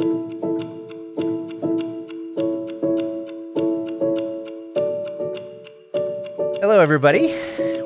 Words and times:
Hello, 0.00 0.10
everybody. 6.80 7.34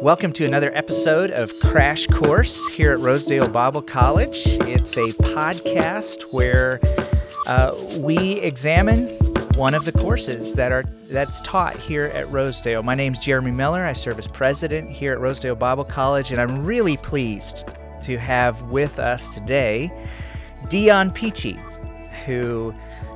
Welcome 0.03 0.35
to 0.35 0.45
another 0.45 0.71
episode 0.77 1.31
of 1.31 1.59
Crash 1.61 2.07
Course 2.09 2.67
here 2.67 2.93
at 2.93 2.99
Rosedale 2.99 3.49
Bible 3.49 3.81
College. 3.81 4.43
It's 4.45 4.99
a 4.99 5.09
podcast 5.23 6.25
where 6.25 6.81
uh, 7.47 7.75
we 7.97 8.17
examine 8.41 9.09
one 9.55 9.73
of 9.73 9.87
the 9.87 9.93
courses 9.93 10.55
that 10.57 10.71
are 10.71 10.85
that's 11.09 11.41
taught 11.41 11.77
here 11.77 12.05
at 12.09 12.31
Rosedale. 12.31 12.83
My 12.83 12.95
name's 12.95 13.21
Jeremy 13.21 13.53
Miller. 13.53 13.87
I 13.87 13.95
serve 13.95 14.19
as 14.19 14.29
president 14.29 14.91
here 14.91 15.13
at 15.13 15.21
Rosedale 15.21 15.55
Bible 15.55 15.85
College, 15.85 16.31
and 16.31 16.39
I'm 16.43 16.63
really 16.63 16.99
pleased 16.99 17.65
to 18.03 18.19
have 18.19 18.65
with 18.65 18.99
us 18.99 19.33
today 19.33 19.91
Dion 20.69 21.11
Peachy, 21.11 21.59
who 22.25 22.75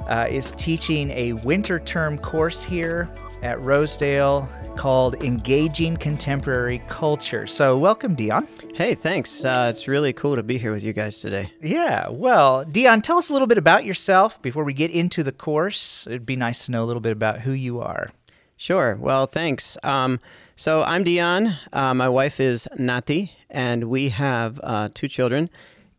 uh, 0.09 0.27
is 0.31 0.53
teaching 0.53 1.11
a 1.11 1.33
winter 1.33 1.81
term 1.81 2.19
course 2.19 2.63
here 2.63 3.09
at 3.43 3.61
Rosedale 3.61 4.49
called 4.77 5.23
Engaging 5.25 5.97
Contemporary 5.97 6.83
Culture. 6.89 7.47
So, 7.47 7.79
welcome, 7.79 8.15
Dion. 8.15 8.47
Hey, 8.75 8.95
thanks. 8.95 9.45
Uh, 9.45 9.69
it's 9.71 9.89
really 9.89 10.13
cool 10.13 10.37
to 10.37 10.43
be 10.43 10.59
here 10.59 10.73
with 10.73 10.83
you 10.83 10.93
guys 10.93 11.21
today. 11.21 11.51
Yeah, 11.63 12.09
well, 12.09 12.65
Dion, 12.65 13.01
tell 13.01 13.19
us 13.19 13.31
a 13.31 13.33
little 13.33 13.49
bit 13.49 13.59
about 13.59 13.85
yourself 13.85 14.41
before 14.43 14.65
we 14.65 14.75
get 14.75 14.91
into 14.91 15.23
the 15.23 15.33
course. 15.33 16.07
It'd 16.07 16.27
be 16.27 16.37
nice 16.37 16.67
to 16.67 16.73
know 16.73 16.85
a 16.85 16.87
little 16.87 17.01
bit 17.01 17.13
about 17.13 17.41
who 17.41 17.53
you 17.53 17.81
are. 17.81 18.11
Sure. 18.59 18.97
Well, 19.01 19.27
thanks. 19.27 19.77
Um, 19.83 20.21
so, 20.57 20.83
I'm 20.83 21.05
Dion. 21.05 21.57
Uh, 21.73 21.95
my 21.95 22.09
wife 22.09 22.41
is 22.41 22.69
Nati, 22.79 23.33
and 23.51 23.85
we 23.85 24.11
have 24.11 24.61
uh, 24.63 24.89
two 24.93 25.09
children. 25.09 25.51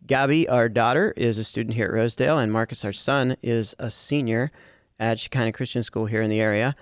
Gabby, 0.07 0.47
our 0.47 0.70
daughter, 0.70 1.13
is 1.17 1.38
a 1.38 1.43
student 1.43 1.75
here 1.75 1.88
at 1.88 1.93
Rosedale, 1.93 2.39
and 2.39 2.52
Marcus, 2.52 2.85
our 2.85 2.93
son, 2.93 3.35
is 3.43 3.75
a 3.77 3.91
senior 3.91 4.52
at 4.99 5.20
Shekinah 5.20 5.52
Christian 5.52 5.84
School 5.84 6.05
here 6.05 6.21
in 6.21 6.29
the 6.29 6.39
area. 6.39 6.76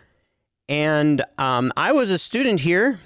And 0.70 1.24
um, 1.40 1.74
I 1.76 1.92
was 1.92 2.12
a 2.12 2.20
student 2.20 2.60
here 2.60 3.00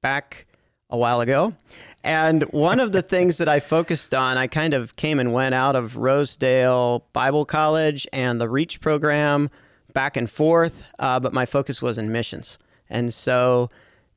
back 0.00 0.46
a 0.88 0.96
while 0.96 1.20
ago. 1.20 1.54
And 2.02 2.42
one 2.44 2.80
of 2.80 2.92
the 2.92 3.02
things 3.02 3.36
that 3.36 3.48
I 3.48 3.60
focused 3.60 4.14
on, 4.14 4.38
I 4.38 4.46
kind 4.46 4.72
of 4.72 4.96
came 4.96 5.20
and 5.20 5.34
went 5.34 5.54
out 5.54 5.76
of 5.76 5.98
Rosedale 5.98 7.06
Bible 7.12 7.44
College 7.44 8.06
and 8.10 8.40
the 8.40 8.48
REACH 8.48 8.80
program 8.80 9.50
back 9.92 10.16
and 10.16 10.30
forth, 10.30 10.86
uh, 10.98 11.20
but 11.20 11.34
my 11.34 11.44
focus 11.44 11.82
was 11.82 11.98
in 11.98 12.10
missions. 12.10 12.56
And 12.88 13.12
so 13.12 13.68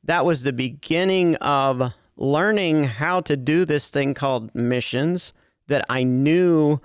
that 0.04 0.24
was 0.24 0.44
the 0.44 0.52
beginning 0.54 1.34
of 1.36 1.92
learning 2.16 2.84
how 2.84 3.20
to 3.20 3.36
do 3.36 3.64
this 3.64 3.90
thing 3.90 4.14
called 4.14 4.54
missions 4.54 5.32
that 5.68 5.84
I 5.88 6.02
knew 6.04 6.78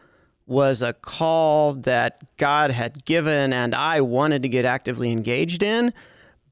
was 0.46 0.82
a 0.82 0.94
call 0.94 1.74
that 1.74 2.24
God 2.38 2.72
had 2.72 3.06
given 3.06 3.54
and 3.54 3.74
I 3.74 4.02
wanted 4.02 4.42
to 4.42 4.50
get 4.50 4.66
actively 4.66 5.12
engaged 5.12 5.64
in, 5.64 5.94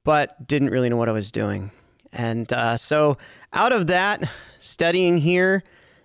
but 0.04 0.48
didn't 0.48 0.70
really 0.70 0.90
know 0.90 0.96
what 0.96 1.10
I 1.10 1.14
was 1.14 1.32
doing. 1.32 1.72
And 2.14 2.52
uh, 2.54 2.78
so, 2.78 3.18
out 3.54 3.72
of 3.72 3.88
that, 3.88 4.30
studying 4.60 5.18
here, 5.18 5.64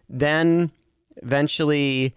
then 0.09 0.71
eventually 1.19 2.15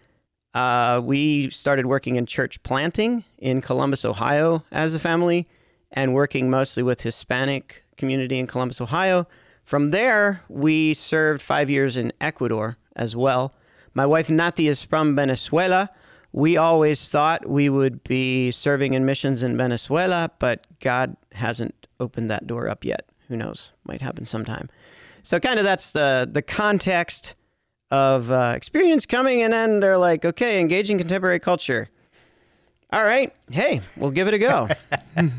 uh, 0.53 1.01
we 1.03 1.49
started 1.49 1.85
working 1.85 2.15
in 2.15 2.25
church 2.25 2.61
planting 2.63 3.23
in 3.37 3.61
Columbus, 3.61 4.03
Ohio 4.03 4.63
as 4.71 4.93
a 4.93 4.99
family, 4.99 5.47
and 5.91 6.13
working 6.13 6.49
mostly 6.49 6.83
with 6.83 7.01
Hispanic 7.01 7.83
community 7.97 8.39
in 8.39 8.47
Columbus, 8.47 8.81
Ohio. 8.81 9.27
From 9.67 9.91
there, 9.91 10.41
we 10.49 10.95
served 10.95 11.43
five 11.43 11.69
years 11.69 11.95
in 11.95 12.11
Ecuador 12.19 12.77
as 12.95 13.15
well 13.15 13.53
my 13.97 14.05
wife 14.05 14.29
Nati 14.29 14.67
is 14.67 14.83
from 14.83 15.15
Venezuela. 15.15 15.89
We 16.31 16.55
always 16.55 17.09
thought 17.09 17.49
we 17.49 17.67
would 17.67 18.03
be 18.03 18.51
serving 18.51 18.93
in 18.93 19.07
missions 19.07 19.41
in 19.41 19.57
Venezuela, 19.57 20.29
but 20.37 20.67
God 20.81 21.17
hasn't 21.31 21.87
opened 21.99 22.29
that 22.29 22.45
door 22.45 22.69
up 22.69 22.85
yet. 22.85 23.09
Who 23.27 23.35
knows? 23.35 23.71
Might 23.85 24.01
happen 24.01 24.23
sometime. 24.23 24.69
So, 25.23 25.39
kind 25.39 25.57
of 25.57 25.65
that's 25.65 25.93
the 25.93 26.29
the 26.31 26.43
context 26.43 27.33
of 27.89 28.29
uh, 28.29 28.53
experience 28.55 29.07
coming, 29.07 29.41
and 29.41 29.51
then 29.51 29.79
they're 29.79 29.97
like, 29.97 30.25
okay, 30.25 30.59
engaging 30.59 30.99
contemporary 30.99 31.39
culture. 31.39 31.89
All 32.91 33.03
right, 33.03 33.33
hey, 33.49 33.81
we'll 33.95 34.11
give 34.11 34.27
it 34.27 34.35
a 34.35 34.39
go. 34.39 34.67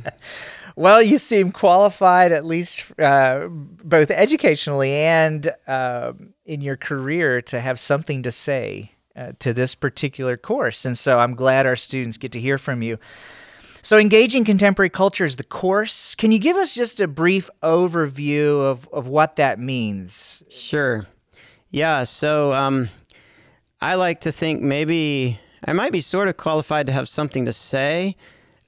well, 0.79 1.03
you 1.03 1.19
seem 1.19 1.51
qualified, 1.51 2.31
at 2.31 2.45
least 2.45 2.93
uh, 3.01 3.49
both 3.49 4.13
educationally 4.13 4.93
and 4.93 5.53
uh, 5.67 6.13
in 6.47 6.61
your 6.61 6.77
career, 6.77 7.43
to 7.43 7.61
have 7.61 7.81
something 7.81 8.23
to 8.23 8.31
say 8.31 8.93
uh, 9.17 9.33
to 9.41 9.53
this 9.53 9.75
particular 9.75 10.37
course. 10.37 10.85
And 10.85 10.97
so 10.97 11.19
I'm 11.19 11.35
glad 11.35 11.67
our 11.67 11.75
students 11.75 12.17
get 12.17 12.31
to 12.31 12.41
hear 12.41 12.59
from 12.59 12.81
you. 12.83 12.97
So, 13.83 13.99
engaging 13.99 14.45
contemporary 14.45 14.91
culture 14.91 15.25
is 15.25 15.35
the 15.35 15.43
course. 15.43 16.15
Can 16.15 16.31
you 16.31 16.39
give 16.39 16.57
us 16.57 16.75
just 16.75 17.01
a 17.01 17.09
brief 17.09 17.51
overview 17.63 18.61
of, 18.61 18.89
of 18.93 19.09
what 19.09 19.35
that 19.37 19.59
means? 19.59 20.45
Sure. 20.49 21.07
Yeah. 21.71 22.05
So, 22.05 22.53
um, 22.53 22.89
I 23.81 23.95
like 23.95 24.21
to 24.21 24.33
think 24.33 24.63
maybe 24.63 25.41
I 25.65 25.73
might 25.73 25.91
be 25.91 26.01
sort 26.01 26.29
of 26.29 26.37
qualified 26.37 26.87
to 26.87 26.93
have 26.93 27.09
something 27.09 27.47
to 27.47 27.53
say. 27.53 28.17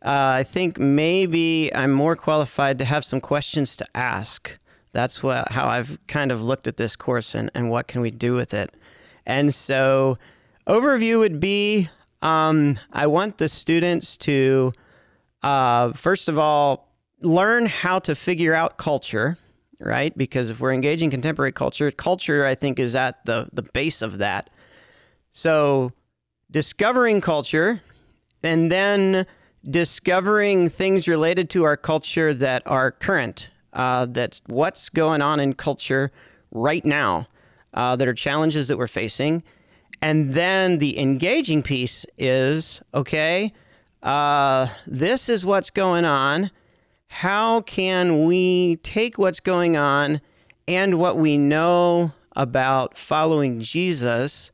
Uh, 0.02 0.40
I 0.40 0.44
think 0.44 0.78
maybe 0.78 1.74
I'm 1.74 1.92
more 1.92 2.16
qualified 2.16 2.78
to 2.78 2.84
have 2.84 3.04
some 3.04 3.20
questions 3.20 3.76
to 3.76 3.86
ask. 3.94 4.58
That's 4.92 5.22
what 5.22 5.52
how 5.52 5.66
I've 5.66 5.98
kind 6.06 6.32
of 6.32 6.42
looked 6.42 6.66
at 6.66 6.76
this 6.78 6.96
course 6.96 7.34
and, 7.34 7.50
and 7.54 7.70
what 7.70 7.86
can 7.86 8.00
we 8.00 8.10
do 8.10 8.34
with 8.34 8.54
it. 8.54 8.74
And 9.26 9.54
so, 9.54 10.18
overview 10.66 11.18
would 11.18 11.38
be 11.38 11.90
um, 12.22 12.78
I 12.92 13.06
want 13.06 13.38
the 13.38 13.48
students 13.48 14.16
to, 14.18 14.72
uh, 15.42 15.92
first 15.92 16.28
of 16.28 16.38
all, 16.38 16.88
learn 17.20 17.66
how 17.66 17.98
to 18.00 18.14
figure 18.14 18.54
out 18.54 18.78
culture, 18.78 19.38
right? 19.78 20.16
Because 20.16 20.50
if 20.50 20.60
we're 20.60 20.72
engaging 20.72 21.10
contemporary 21.10 21.52
culture, 21.52 21.90
culture, 21.90 22.46
I 22.46 22.54
think, 22.54 22.78
is 22.78 22.94
at 22.94 23.24
the, 23.24 23.48
the 23.52 23.62
base 23.62 24.02
of 24.02 24.18
that. 24.18 24.50
So, 25.32 25.92
discovering 26.50 27.20
culture 27.20 27.80
and 28.42 28.70
then 28.72 29.26
discovering 29.68 30.68
things 30.68 31.06
related 31.06 31.50
to 31.50 31.64
our 31.64 31.76
culture 31.76 32.32
that 32.34 32.62
are 32.66 32.90
current, 32.90 33.50
uh, 33.72 34.06
that's 34.06 34.40
what's 34.46 34.88
going 34.88 35.22
on 35.22 35.40
in 35.40 35.54
culture 35.54 36.10
right 36.50 36.84
now, 36.84 37.26
uh, 37.74 37.96
that 37.96 38.08
are 38.08 38.14
challenges 38.14 38.68
that 38.68 38.78
we're 38.78 38.88
facing. 38.88 39.42
And 40.02 40.32
then 40.32 40.78
the 40.78 40.98
engaging 40.98 41.62
piece 41.62 42.06
is 42.16 42.80
okay, 42.94 43.52
uh, 44.02 44.68
this 44.86 45.28
is 45.28 45.44
what's 45.44 45.70
going 45.70 46.04
on. 46.04 46.50
How 47.08 47.60
can 47.62 48.24
we 48.24 48.76
take 48.76 49.18
what's 49.18 49.40
going 49.40 49.76
on 49.76 50.20
and 50.66 50.98
what 50.98 51.16
we 51.16 51.36
know 51.36 52.12
about 52.36 52.96
following 52.96 53.60
Jesus 53.60 54.50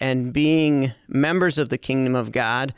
and 0.00 0.32
being 0.32 0.92
members 1.06 1.58
of 1.58 1.68
the 1.68 1.78
kingdom 1.78 2.16
of 2.16 2.32
God? 2.32 2.74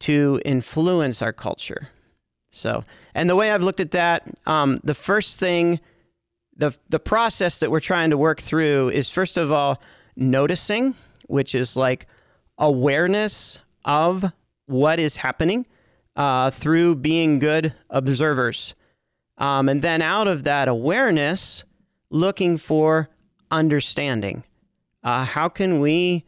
To 0.00 0.40
influence 0.44 1.22
our 1.22 1.32
culture. 1.32 1.88
So, 2.50 2.84
and 3.14 3.28
the 3.28 3.36
way 3.36 3.50
I've 3.50 3.62
looked 3.62 3.80
at 3.80 3.90
that, 3.92 4.26
um, 4.46 4.80
the 4.82 4.94
first 4.94 5.38
thing, 5.38 5.80
the 6.56 6.76
the 6.88 6.98
process 6.98 7.58
that 7.58 7.70
we're 7.70 7.80
trying 7.80 8.10
to 8.10 8.18
work 8.18 8.40
through 8.40 8.90
is 8.90 9.10
first 9.10 9.36
of 9.36 9.52
all 9.52 9.80
noticing, 10.16 10.94
which 11.26 11.54
is 11.54 11.76
like 11.76 12.06
awareness 12.56 13.58
of 13.84 14.32
what 14.66 14.98
is 14.98 15.16
happening 15.16 15.66
uh, 16.16 16.50
through 16.50 16.96
being 16.96 17.38
good 17.38 17.74
observers, 17.90 18.74
um, 19.36 19.68
and 19.68 19.82
then 19.82 20.02
out 20.02 20.26
of 20.26 20.44
that 20.44 20.68
awareness, 20.68 21.64
looking 22.10 22.56
for 22.56 23.08
understanding. 23.50 24.42
Uh, 25.04 25.24
how 25.24 25.48
can 25.48 25.80
we 25.80 26.24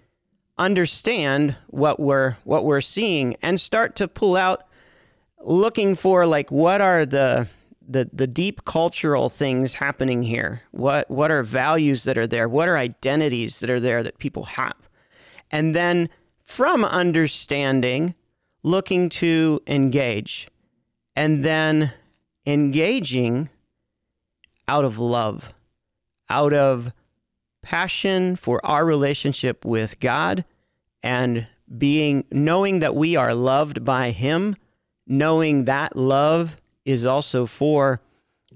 understand 0.60 1.56
what 1.69 1.98
we're 1.98 2.37
what 2.44 2.65
we're 2.65 2.82
seeing 2.82 3.34
and 3.43 3.59
start 3.59 3.97
to 3.97 4.07
pull 4.07 4.36
out 4.36 4.65
looking 5.41 5.95
for 5.95 6.27
like 6.27 6.53
what 6.53 6.83
are 6.83 7.07
the 7.07 7.48
the 7.89 8.09
the 8.12 8.27
deep 8.27 8.65
cultural 8.66 9.30
things 9.30 9.74
happening 9.74 10.22
here? 10.22 10.62
What 10.71 11.10
what 11.10 11.30
are 11.30 11.42
values 11.42 12.04
that 12.04 12.18
are 12.18 12.27
there? 12.27 12.48
What 12.48 12.68
are 12.68 12.77
identities 12.77 13.60
that 13.60 13.71
are 13.71 13.80
there 13.80 14.03
that 14.03 14.18
people 14.18 14.45
have? 14.45 14.77
And 15.51 15.74
then 15.74 16.10
from 16.42 16.84
understanding 16.84 18.15
looking 18.62 19.09
to 19.09 19.60
engage. 19.66 20.48
And 21.16 21.45
then 21.45 21.92
engaging 22.47 23.48
out 24.68 24.84
of 24.84 24.98
love 24.98 25.53
out 26.30 26.53
of 26.53 26.92
passion 27.60 28.36
for 28.36 28.65
our 28.65 28.84
relationship 28.84 29.65
with 29.65 29.98
God 30.01 30.45
and 31.02 31.47
being 31.78 32.24
knowing 32.30 32.80
that 32.80 32.94
we 32.94 33.16
are 33.16 33.34
loved 33.34 33.84
by 33.84 34.10
him, 34.10 34.56
knowing 35.06 35.64
that 35.64 35.97
love 35.97 36.56
is 36.84 37.04
also 37.04 37.47
for 37.47 38.00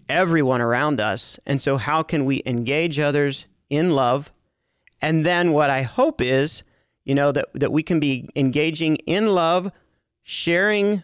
everyone 0.08 0.60
around 0.60 1.00
us. 1.00 1.38
And 1.46 1.60
so 1.60 1.76
how 1.76 2.02
can 2.02 2.24
we 2.24 2.42
engage 2.44 2.98
others 2.98 3.46
in 3.70 3.90
love? 3.90 4.32
And 5.00 5.24
then 5.24 5.52
what 5.52 5.70
I 5.70 5.82
hope 5.82 6.20
is 6.20 6.64
You 7.04 7.14
know, 7.14 7.32
that, 7.32 7.48
that 7.54 7.70
we 7.70 7.82
can 7.82 8.00
be 8.00 8.28
engaging 8.34 8.96
in 9.06 9.26
love, 9.34 9.70
sharing 10.22 11.02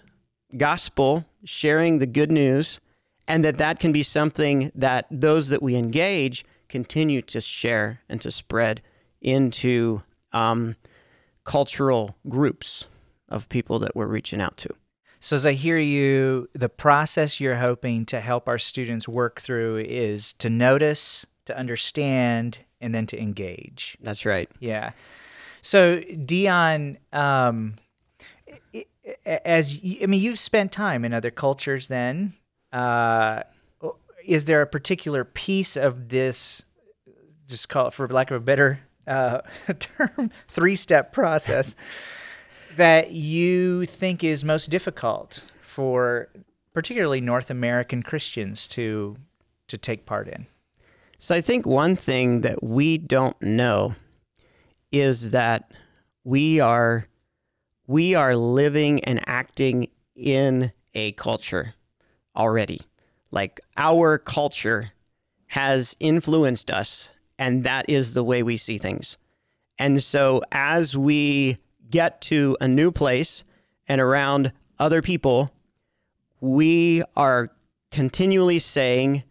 gospel, 0.56 1.26
sharing 1.44 1.98
the 1.98 2.06
good 2.06 2.32
news, 2.32 2.80
and 3.28 3.44
that 3.44 3.58
that 3.58 3.78
can 3.78 3.92
be 3.92 4.02
something 4.02 4.72
that 4.74 5.06
those 5.10 5.50
that 5.50 5.62
we 5.62 5.76
engage 5.76 6.44
continue 6.68 7.20
to 7.22 7.40
share 7.40 8.00
and 8.08 8.20
to 8.22 8.30
spread 8.30 8.80
into 9.20 10.02
um, 10.32 10.76
cultural 11.44 12.16
groups 12.28 12.86
of 13.28 13.48
people 13.48 13.78
that 13.78 13.94
we're 13.94 14.06
reaching 14.06 14.40
out 14.40 14.56
to. 14.58 14.70
So, 15.20 15.36
as 15.36 15.44
I 15.44 15.52
hear 15.52 15.78
you, 15.78 16.48
the 16.54 16.70
process 16.70 17.40
you're 17.40 17.56
hoping 17.56 18.06
to 18.06 18.20
help 18.20 18.48
our 18.48 18.58
students 18.58 19.06
work 19.06 19.40
through 19.40 19.84
is 19.86 20.32
to 20.34 20.48
notice, 20.48 21.26
to 21.44 21.56
understand, 21.56 22.60
and 22.80 22.94
then 22.94 23.06
to 23.06 23.20
engage. 23.20 23.98
That's 24.00 24.24
right. 24.24 24.50
Yeah. 24.60 24.92
So, 25.60 26.00
Dion, 26.00 26.96
um, 27.12 27.74
as 29.26 29.78
I 30.02 30.06
mean, 30.06 30.22
you've 30.22 30.38
spent 30.38 30.72
time 30.72 31.04
in 31.04 31.12
other 31.12 31.30
cultures. 31.30 31.88
Then, 31.88 32.32
uh, 32.72 33.42
is 34.24 34.46
there 34.46 34.62
a 34.62 34.66
particular 34.66 35.24
piece 35.24 35.76
of 35.76 36.08
this? 36.08 36.62
Just 37.46 37.68
call 37.68 37.88
it, 37.88 37.92
for 37.92 38.08
lack 38.08 38.30
of 38.30 38.38
a 38.38 38.44
better 38.44 38.80
uh, 39.10 39.40
term, 39.78 40.30
three-step 40.48 41.12
process 41.12 41.74
that 42.76 43.10
you 43.10 43.84
think 43.84 44.24
is 44.24 44.44
most 44.44 44.70
difficult 44.70 45.46
for 45.60 46.28
particularly 46.72 47.20
North 47.20 47.50
American 47.50 48.02
Christians 48.02 48.66
to 48.68 49.16
to 49.68 49.78
take 49.78 50.06
part 50.06 50.28
in? 50.28 50.46
So 51.18 51.34
I 51.34 51.40
think 51.40 51.66
one 51.66 51.96
thing 51.96 52.40
that 52.40 52.62
we 52.62 52.98
don't 52.98 53.40
know 53.42 53.94
is 54.90 55.30
that 55.30 55.70
we 56.24 56.60
are 56.60 57.06
we 57.86 58.14
are 58.14 58.36
living 58.36 59.04
and 59.04 59.20
acting 59.26 59.88
in 60.14 60.72
a 60.94 61.12
culture 61.12 61.74
already. 62.36 62.80
Like 63.30 63.60
our 63.76 64.18
culture 64.18 64.92
has 65.48 65.96
influenced 66.00 66.70
us 66.70 67.10
and 67.40 67.64
that 67.64 67.86
is 67.88 68.12
the 68.12 68.22
way 68.22 68.42
we 68.42 68.58
see 68.58 68.76
things. 68.78 69.16
And 69.78 70.04
so 70.04 70.42
as 70.52 70.96
we 70.96 71.56
get 71.88 72.20
to 72.22 72.56
a 72.60 72.68
new 72.68 72.92
place 72.92 73.42
and 73.88 73.98
around 73.98 74.52
other 74.78 75.00
people, 75.00 75.50
we 76.40 77.02
are 77.16 77.50
continually 77.90 78.58
saying 78.58 79.24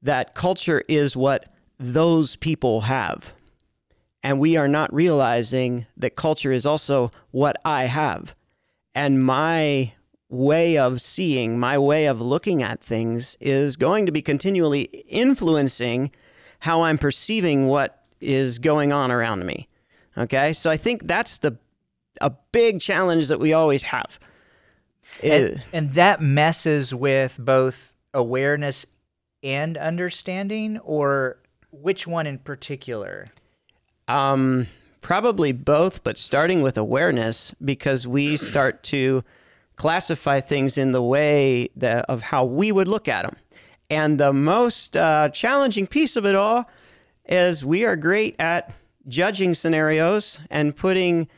that 0.00 0.34
culture 0.34 0.82
is 0.88 1.16
what 1.16 1.52
those 1.78 2.34
people 2.36 2.80
have. 2.80 3.34
And 4.22 4.40
we 4.40 4.56
are 4.56 4.66
not 4.66 4.92
realizing 4.92 5.86
that 5.98 6.16
culture 6.16 6.50
is 6.50 6.64
also 6.64 7.12
what 7.30 7.60
I 7.62 7.84
have. 7.84 8.34
And 8.94 9.22
my 9.22 9.92
way 10.30 10.78
of 10.78 11.02
seeing, 11.02 11.58
my 11.58 11.78
way 11.78 12.06
of 12.06 12.22
looking 12.22 12.62
at 12.62 12.80
things 12.80 13.36
is 13.38 13.76
going 13.76 14.06
to 14.06 14.12
be 14.12 14.22
continually 14.22 14.84
influencing 15.08 16.10
how 16.58 16.82
I'm 16.82 16.98
perceiving 16.98 17.66
what 17.66 18.04
is 18.20 18.58
going 18.58 18.92
on 18.92 19.10
around 19.10 19.46
me. 19.46 19.68
Okay. 20.16 20.52
So 20.52 20.70
I 20.70 20.76
think 20.76 21.06
that's 21.06 21.38
the 21.38 21.56
a 22.20 22.32
big 22.52 22.80
challenge 22.80 23.28
that 23.28 23.38
we 23.38 23.52
always 23.52 23.82
have. 23.84 24.18
And, 25.22 25.62
and 25.72 25.90
that 25.92 26.20
messes 26.20 26.94
with 26.94 27.36
both 27.38 27.92
awareness 28.12 28.86
and 29.42 29.76
understanding, 29.76 30.78
or 30.78 31.38
which 31.70 32.06
one 32.06 32.26
in 32.26 32.38
particular? 32.38 33.28
Um, 34.08 34.66
probably 35.00 35.52
both, 35.52 36.02
but 36.02 36.18
starting 36.18 36.62
with 36.62 36.76
awareness 36.76 37.54
because 37.64 38.06
we 38.06 38.36
start 38.36 38.82
to 38.84 39.24
classify 39.76 40.40
things 40.40 40.76
in 40.76 40.92
the 40.92 41.02
way 41.02 41.68
that, 41.76 42.04
of 42.08 42.20
how 42.22 42.44
we 42.44 42.72
would 42.72 42.88
look 42.88 43.06
at 43.06 43.22
them. 43.22 43.36
And 43.90 44.18
the 44.18 44.32
most 44.32 44.96
uh, 44.96 45.30
challenging 45.30 45.86
piece 45.86 46.16
of 46.16 46.26
it 46.26 46.34
all 46.34 46.68
is 47.26 47.64
we 47.64 47.84
are 47.84 47.96
great 47.96 48.36
at 48.38 48.72
judging 49.06 49.54
scenarios 49.54 50.38
and 50.50 50.76
putting 50.76 51.28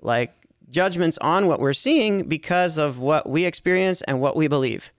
like 0.00 0.34
judgments 0.70 1.18
on 1.18 1.46
what 1.46 1.60
we're 1.60 1.72
seeing 1.72 2.28
because 2.28 2.76
of 2.78 2.98
what 2.98 3.28
we 3.28 3.44
experience 3.44 4.02
and 4.02 4.20
what 4.20 4.36
we 4.36 4.48
believe. 4.48 4.92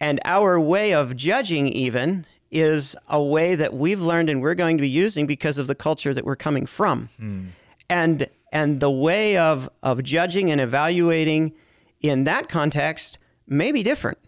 And 0.00 0.20
our 0.24 0.58
way 0.58 0.94
of 0.94 1.16
judging, 1.16 1.68
even, 1.68 2.24
is 2.50 2.96
a 3.08 3.22
way 3.22 3.54
that 3.54 3.74
we've 3.74 4.00
learned 4.00 4.30
and 4.30 4.40
we're 4.40 4.54
going 4.54 4.76
to 4.76 4.80
be 4.80 4.88
using 4.88 5.26
because 5.26 5.58
of 5.58 5.66
the 5.66 5.74
culture 5.74 6.14
that 6.14 6.24
we're 6.24 6.36
coming 6.36 6.66
from. 6.66 7.08
Mm. 7.20 7.48
And 7.88 8.28
and 8.52 8.80
the 8.80 8.90
way 8.90 9.36
of 9.36 9.68
of 9.82 10.02
judging 10.02 10.50
and 10.50 10.60
evaluating 10.60 11.52
in 12.00 12.24
that 12.24 12.48
context 12.48 13.18
may 13.46 13.72
be 13.72 13.82
different. 13.82 14.18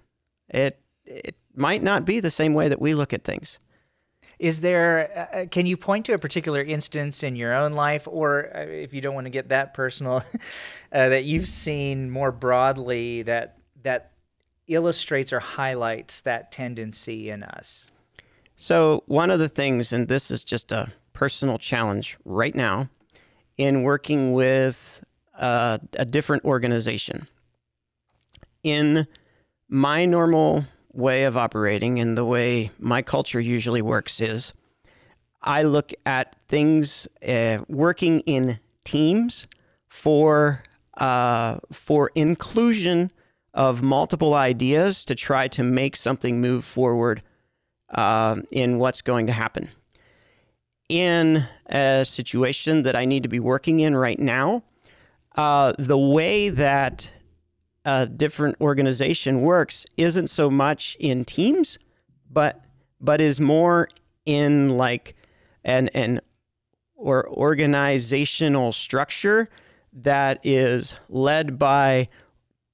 It 0.48 0.78
it 1.04 1.36
might 1.54 1.82
not 1.82 2.04
be 2.04 2.20
the 2.20 2.30
same 2.30 2.54
way 2.54 2.68
that 2.68 2.80
we 2.80 2.94
look 2.94 3.12
at 3.12 3.24
things. 3.24 3.58
Is 4.38 4.60
there, 4.60 5.28
uh, 5.32 5.36
uh, 5.36 5.46
can 5.46 5.66
you 5.66 5.76
point 5.76 6.06
to 6.06 6.14
a 6.14 6.18
particular 6.18 6.62
instance 6.62 7.22
in 7.22 7.36
your 7.36 7.54
own 7.54 7.72
life, 7.72 8.08
or 8.10 8.50
uh, 8.56 8.60
if 8.60 8.92
you 8.92 9.00
don't 9.00 9.14
want 9.14 9.26
to 9.26 9.30
get 9.30 9.50
that 9.50 9.74
personal, 9.74 10.16
uh, 10.92 11.08
that 11.08 11.24
you've 11.24 11.48
seen 11.48 12.10
more 12.10 12.32
broadly 12.32 13.22
that 13.22 13.58
that 13.82 14.12
illustrates 14.68 15.32
or 15.32 15.40
highlights 15.40 16.20
that 16.22 16.50
tendency 16.50 17.30
in 17.30 17.42
us? 17.42 17.90
So, 18.56 19.02
one 19.06 19.30
of 19.30 19.38
the 19.38 19.48
things, 19.48 19.92
and 19.92 20.08
this 20.08 20.30
is 20.30 20.44
just 20.44 20.72
a 20.72 20.92
personal 21.12 21.58
challenge 21.58 22.16
right 22.24 22.54
now, 22.54 22.88
in 23.56 23.82
working 23.82 24.32
with 24.32 25.04
uh, 25.38 25.78
a 25.94 26.04
different 26.04 26.44
organization. 26.44 27.28
In 28.62 29.06
my 29.68 30.04
normal 30.04 30.64
way 30.92 31.24
of 31.24 31.36
operating 31.36 31.98
and 31.98 32.16
the 32.16 32.24
way 32.24 32.70
my 32.78 33.02
culture 33.02 33.40
usually 33.40 33.82
works 33.82 34.20
is 34.20 34.52
I 35.42 35.62
look 35.62 35.92
at 36.06 36.36
things 36.48 37.08
uh, 37.26 37.58
working 37.68 38.20
in 38.20 38.60
teams 38.84 39.46
for 39.88 40.62
uh, 40.98 41.58
for 41.72 42.10
inclusion 42.14 43.10
of 43.54 43.82
multiple 43.82 44.34
ideas 44.34 45.04
to 45.06 45.14
try 45.14 45.48
to 45.48 45.62
make 45.62 45.96
something 45.96 46.40
move 46.40 46.64
forward 46.64 47.22
uh, 47.90 48.36
in 48.50 48.78
what's 48.78 49.02
going 49.02 49.26
to 49.26 49.32
happen. 49.32 49.68
In 50.88 51.46
a 51.66 52.04
situation 52.04 52.82
that 52.82 52.96
I 52.96 53.04
need 53.04 53.22
to 53.22 53.28
be 53.28 53.40
working 53.40 53.80
in 53.80 53.96
right 53.96 54.18
now, 54.18 54.62
uh, 55.36 55.72
the 55.78 55.98
way 55.98 56.50
that 56.50 57.10
a 57.84 58.06
different 58.06 58.60
organization 58.60 59.40
works 59.40 59.86
isn't 59.96 60.28
so 60.28 60.50
much 60.50 60.96
in 61.00 61.24
teams, 61.24 61.78
but 62.30 62.60
but 63.00 63.20
is 63.20 63.40
more 63.40 63.88
in 64.24 64.70
like 64.70 65.16
an 65.64 65.88
an 65.88 66.20
or 66.94 67.28
organizational 67.28 68.72
structure 68.72 69.48
that 69.92 70.40
is 70.44 70.94
led 71.08 71.58
by 71.58 72.08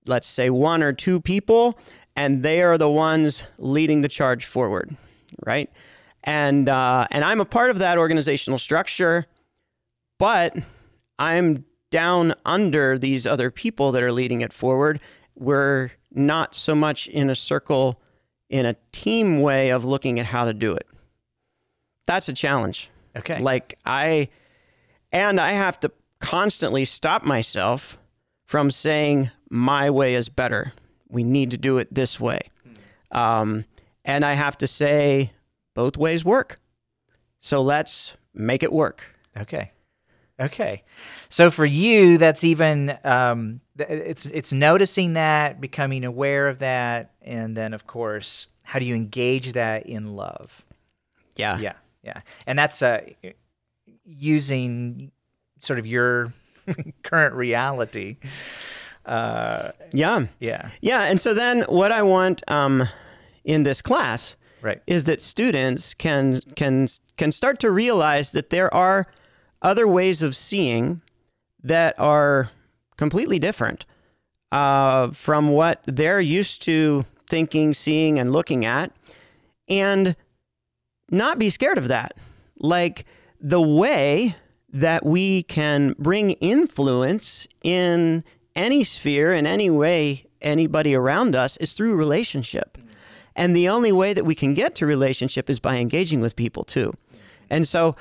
let's 0.07 0.27
say 0.27 0.51
one 0.51 0.83
or 0.83 0.93
two 0.93 1.21
people 1.21 1.79
and 2.15 2.43
they 2.43 2.63
are 2.63 2.79
the 2.79 2.89
ones 2.89 3.45
leading 3.59 4.03
the 4.03 4.09
charge 4.09 4.45
forward 4.45 4.97
right? 5.45 5.71
And 6.25 6.69
uh, 6.69 7.07
and 7.11 7.25
i'm 7.25 7.41
a 7.41 7.45
part 7.45 7.71
of 7.71 7.79
that 7.79 7.97
organizational 7.97 8.59
structure 8.59 9.27
but 10.19 10.57
i'm 11.19 11.65
down 11.91 12.35
under 12.45 12.99
these 12.99 13.27
other 13.27 13.51
people 13.51 13.93
that 13.93 14.03
are 14.03 14.13
leading 14.13 14.41
it 14.41 14.53
forward. 14.53 15.01
We're 15.35 15.91
not 16.11 16.55
so 16.55 16.75
much 16.75 17.09
in 17.09 17.31
a 17.31 17.35
circle, 17.35 18.01
in 18.49 18.67
a 18.67 18.77
team 18.93 19.41
way 19.41 19.71
of 19.71 19.85
looking 19.85 20.19
at 20.19 20.27
how 20.27 20.45
to 20.45 20.55
do 20.55 20.73
it. 20.73 20.87
That's 22.07 22.29
a 22.29 22.33
challenge. 22.33 22.91
Okay. 23.17 23.39
Like 23.39 23.79
I, 23.85 24.29
and 25.13 25.41
I 25.41 25.53
have 25.53 25.79
to 25.81 25.93
constantly 26.21 26.85
stop 26.85 27.25
myself 27.25 27.99
from 28.47 28.71
saying 28.71 29.31
my 29.51 29.91
way 29.91 30.15
is 30.15 30.29
better. 30.29 30.73
We 31.09 31.23
need 31.23 31.51
to 31.51 31.57
do 31.57 31.79
it 31.79 31.95
this 31.95 32.19
way. 32.19 32.41
Um, 33.13 33.65
and 34.05 34.25
I 34.25 34.35
have 34.35 34.59
to 34.59 34.67
say 34.67 35.33
both 35.75 35.97
ways 35.97 36.25
work. 36.25 36.59
So 37.41 37.63
let's 37.63 38.15
make 38.35 38.63
it 38.63 38.73
work. 38.73 39.15
Okay. 39.37 39.71
Okay, 40.41 40.85
so 41.29 41.51
for 41.51 41.67
you, 41.67 42.17
that's 42.17 42.45
even 42.45 42.97
um, 43.03 43.61
it's 43.77 44.27
it's 44.27 44.53
noticing 44.53 45.15
that, 45.15 45.61
becoming 45.61 46.05
aware 46.05 46.47
of 46.47 46.61
that, 46.61 47.11
and 47.23 47.57
then 47.57 47.75
of 47.75 47.89
course, 47.89 48.47
how 48.63 48.79
do 48.79 48.85
you 48.85 48.95
engage 48.95 49.53
that 49.55 49.87
in 49.87 50.15
love? 50.15 50.65
Yeah, 51.35 51.59
yeah, 51.59 51.73
yeah, 52.05 52.21
and 52.47 52.57
that's 52.57 52.83
uh, 52.83 53.01
using 54.05 55.11
sort 55.59 55.81
of 55.81 55.87
your 55.87 56.33
current 57.03 57.35
reality. 57.35 58.19
Uh, 59.07 59.73
yeah, 59.93 60.27
yeah, 60.39 60.71
yeah, 60.81 61.03
and 61.03 61.21
so 61.21 61.35
then 61.35 61.63
what 61.63 61.91
I 61.91 62.03
want 62.03 62.43
um, 62.49 62.89
in 63.43 63.65
this 63.65 63.83
class 63.83 64.37
right. 64.63 64.81
is 64.87 65.05
that 65.05 65.21
students 65.21 65.95
can 65.95 66.41
can 66.55 66.87
can 67.17 67.33
start 67.33 67.59
to 67.61 67.73
realize 67.73 68.31
that 68.33 68.51
there 68.51 68.73
are 68.73 69.09
other 69.63 69.87
ways 69.87 70.23
of 70.23 70.37
seeing 70.37 71.03
that 71.63 71.99
are 71.99 72.51
completely 72.97 73.39
different 73.39 73.85
uh, 74.53 75.11
from 75.11 75.49
what 75.49 75.83
they're 75.87 76.21
used 76.21 76.63
to 76.63 77.05
thinking, 77.29 77.75
seeing, 77.75 78.19
and 78.19 78.33
looking 78.33 78.65
at, 78.65 78.93
and 79.69 80.17
not 81.11 81.39
be 81.39 81.51
scared 81.51 81.79
of 81.79 81.89
that. 81.89 82.17
Like 82.59 83.05
the 83.41 83.61
way 83.61 84.35
that 84.73 85.05
we 85.05 85.43
can 85.45 85.95
bring 85.99 86.33
influence 86.33 87.47
in 87.63 88.25
any 88.55 88.85
sphere, 88.85 89.33
in 89.33 89.47
any 89.47 89.71
way, 89.71 90.27
anybody 90.41 90.95
around 90.95 91.35
us 91.35 91.57
is 91.59 91.73
through 91.73 91.95
relationship. 91.95 92.79
And 93.37 93.55
the 93.55 93.69
only 93.69 93.93
way 93.93 94.13
that 94.15 94.25
we 94.25 94.35
can 94.35 94.55
get 94.55 94.75
to 94.77 94.87
relationship 94.87 95.49
is 95.49 95.61
by 95.61 95.77
engaging 95.77 96.21
with 96.21 96.35
people 96.35 96.65
too. 96.65 96.93
And 97.49 97.67
so 97.67 97.95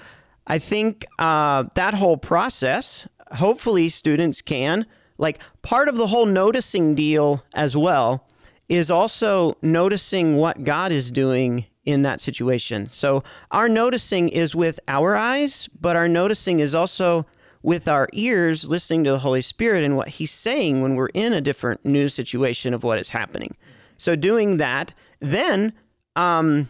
I 0.47 0.59
think 0.59 1.05
uh, 1.19 1.65
that 1.75 1.93
whole 1.93 2.17
process, 2.17 3.07
hopefully, 3.33 3.89
students 3.89 4.41
can, 4.41 4.85
like, 5.17 5.39
part 5.61 5.89
of 5.89 5.97
the 5.97 6.07
whole 6.07 6.25
noticing 6.25 6.95
deal 6.95 7.43
as 7.53 7.75
well 7.75 8.25
is 8.69 8.89
also 8.89 9.57
noticing 9.61 10.37
what 10.37 10.63
God 10.63 10.91
is 10.91 11.11
doing 11.11 11.65
in 11.85 12.01
that 12.01 12.19
situation. 12.21 12.89
So 12.89 13.23
our 13.51 13.69
noticing 13.69 14.29
is 14.29 14.55
with 14.55 14.79
our 14.87 15.15
eyes, 15.15 15.69
but 15.79 15.95
our 15.95 16.07
noticing 16.07 16.59
is 16.59 16.73
also 16.73 17.25
with 17.63 17.87
our 17.87 18.07
ears, 18.13 18.65
listening 18.65 19.03
to 19.03 19.11
the 19.11 19.19
Holy 19.19 19.41
Spirit 19.41 19.83
and 19.83 19.97
what 19.97 20.09
He's 20.09 20.31
saying 20.31 20.81
when 20.81 20.95
we're 20.95 21.07
in 21.07 21.33
a 21.33 21.41
different 21.41 21.85
new 21.85 22.07
situation 22.07 22.73
of 22.73 22.83
what 22.83 22.99
is 22.99 23.09
happening. 23.09 23.55
So 23.97 24.15
doing 24.15 24.57
that, 24.57 24.93
then 25.19 25.73
um, 26.15 26.69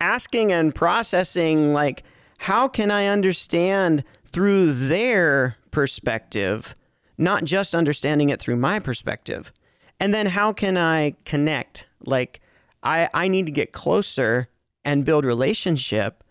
asking 0.00 0.52
and 0.52 0.74
processing, 0.74 1.72
like, 1.72 2.04
how 2.42 2.66
can 2.66 2.90
I 2.90 3.06
understand 3.06 4.02
through 4.26 4.72
their 4.72 5.56
perspective, 5.70 6.74
not 7.16 7.44
just 7.44 7.72
understanding 7.72 8.30
it 8.30 8.40
through 8.40 8.56
my 8.56 8.80
perspective? 8.80 9.52
And 10.00 10.12
then 10.12 10.26
how 10.26 10.52
can 10.52 10.76
I 10.76 11.14
connect? 11.24 11.86
Like, 12.04 12.40
I, 12.82 13.08
I 13.14 13.28
need 13.28 13.46
to 13.46 13.52
get 13.52 13.70
closer 13.70 14.48
and 14.84 15.04
build 15.04 15.24
relationship 15.24 16.24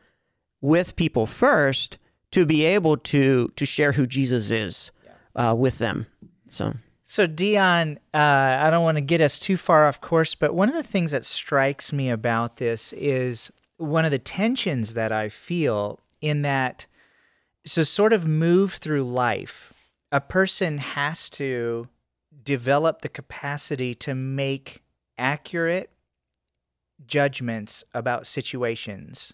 with 0.60 0.98
people 0.98 1.28
first 1.28 1.98
to 2.32 2.46
be 2.46 2.66
able 2.66 2.98
to 2.98 3.48
to 3.56 3.66
share 3.66 3.94
who 3.94 4.06
Jesus 4.06 4.52
is 4.52 4.92
uh, 5.38 5.56
with 5.58 5.78
them. 5.78 6.08
So. 6.50 6.74
So, 7.06 7.26
Dion, 7.26 8.00
uh, 8.14 8.18
I 8.18 8.70
don't 8.70 8.84
want 8.84 8.96
to 8.96 9.02
get 9.02 9.20
us 9.22 9.38
too 9.38 9.58
far 9.58 9.86
off 9.86 10.00
course, 10.00 10.34
but 10.36 10.54
one 10.54 10.70
of 10.70 10.76
the 10.76 10.84
things 10.84 11.12
that 11.12 11.26
strikes 11.26 11.92
me 11.92 12.10
about 12.10 12.56
this 12.56 12.94
is 12.94 13.52
one 13.82 14.06
of 14.06 14.12
the 14.12 14.20
tensions 14.20 14.94
that 14.94 15.12
I 15.12 15.28
feel 15.28 16.00
in 16.22 16.44
that 16.44 16.86
to 17.66 17.84
sort 17.84 18.14
of 18.14 18.28
move 18.28 18.74
through 18.74 19.04
life, 19.04 19.74
a 20.12 20.22
person 20.22 20.78
has 20.78 21.30
to 21.32 21.88
develop 22.44 23.02
the 23.02 23.10
capacity 23.10 23.96
to 23.96 24.14
make 24.14 24.84
accurate 25.18 25.90
judgments 27.08 27.84
about 27.94 28.28
situations 28.28 29.34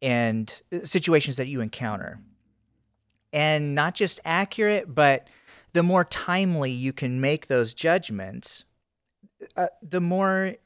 and 0.00 0.62
uh, 0.72 0.84
situations 0.84 1.36
that 1.36 1.46
you 1.46 1.60
encounter. 1.60 2.18
And 3.32 3.74
not 3.74 3.94
just 3.94 4.20
accurate, 4.24 4.92
but 4.92 5.28
the 5.72 5.82
more 5.84 6.04
timely 6.04 6.72
you 6.72 6.92
can 6.92 7.20
make 7.20 7.46
those 7.46 7.74
judgments, 7.74 8.64
uh, 9.56 9.68
the 9.80 10.00
more 10.00 10.56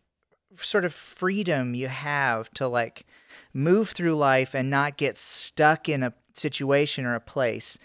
sort 0.65 0.85
of 0.85 0.95
freedom 0.95 1.75
you 1.75 1.89
have 1.89 2.51
to 2.51 2.69
like 2.69 3.07
move 3.53 3.91
through 3.91 4.15
life 4.15 4.55
and 4.55 4.71
not 4.71 4.97
get 4.97 5.17
stuck 5.17 5.89
in 5.89 6.03
a 6.03 6.13
situation 6.33 7.05
or 7.05 7.15
a 7.15 7.21
place. 7.21 7.79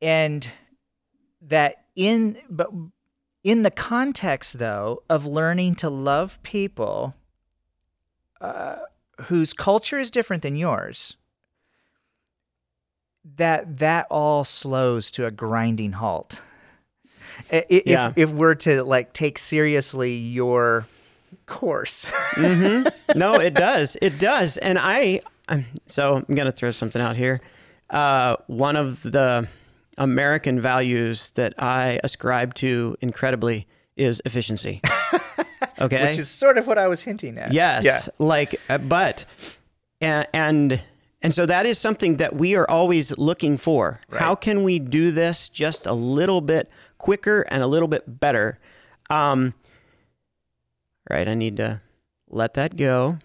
And 0.00 0.50
that 1.42 1.84
in 1.96 2.38
but 2.48 2.70
in 3.42 3.62
the 3.62 3.70
context 3.70 4.58
though 4.58 5.02
of 5.10 5.26
learning 5.26 5.74
to 5.76 5.90
love 5.90 6.42
people 6.42 7.14
uh, 8.40 8.76
whose 9.22 9.52
culture 9.52 9.98
is 9.98 10.10
different 10.10 10.42
than 10.42 10.56
yours 10.56 11.16
that 13.36 13.78
that 13.78 14.06
all 14.10 14.44
slows 14.44 15.10
to 15.12 15.26
a 15.26 15.30
grinding 15.30 15.92
halt. 15.92 16.42
If, 17.50 17.86
yeah. 17.86 18.12
if 18.14 18.30
we're 18.30 18.54
to 18.56 18.84
like 18.84 19.12
take 19.12 19.38
seriously 19.38 20.14
your 20.14 20.86
course. 21.46 22.06
mm-hmm. 22.32 22.88
No, 23.18 23.34
it 23.34 23.54
does. 23.54 23.96
It 24.02 24.18
does. 24.18 24.56
And 24.58 24.78
I, 24.78 25.20
so 25.86 26.16
I'm 26.16 26.34
going 26.34 26.46
to 26.46 26.52
throw 26.52 26.70
something 26.70 27.00
out 27.00 27.16
here. 27.16 27.40
Uh, 27.90 28.36
one 28.46 28.76
of 28.76 29.02
the 29.02 29.48
American 29.98 30.60
values 30.60 31.30
that 31.32 31.54
I 31.58 32.00
ascribe 32.02 32.54
to 32.54 32.96
incredibly 33.00 33.66
is 33.96 34.20
efficiency. 34.24 34.80
Okay. 35.80 36.04
Which 36.04 36.18
is 36.18 36.28
sort 36.28 36.56
of 36.56 36.66
what 36.66 36.78
I 36.78 36.86
was 36.86 37.02
hinting 37.02 37.36
at. 37.36 37.52
Yes. 37.52 37.84
Yeah. 37.84 38.00
Like, 38.18 38.60
uh, 38.68 38.78
but, 38.78 39.24
and, 40.00 40.26
and 40.32 40.80
and 41.22 41.32
so 41.32 41.46
that 41.46 41.64
is 41.64 41.78
something 41.78 42.18
that 42.18 42.36
we 42.36 42.54
are 42.54 42.68
always 42.68 43.16
looking 43.16 43.56
for. 43.56 44.00
Right. 44.10 44.20
How 44.20 44.34
can 44.34 44.62
we 44.62 44.78
do 44.78 45.10
this 45.10 45.48
just 45.48 45.86
a 45.86 45.94
little 45.94 46.42
bit 46.42 46.70
quicker 46.98 47.42
and 47.48 47.62
a 47.62 47.66
little 47.66 47.88
bit 47.88 48.20
better? 48.20 48.58
Um, 49.08 49.54
right, 51.10 51.28
I 51.28 51.34
need 51.34 51.56
to 51.58 51.80
let 52.28 52.54
that 52.54 52.76
go. 52.76 53.18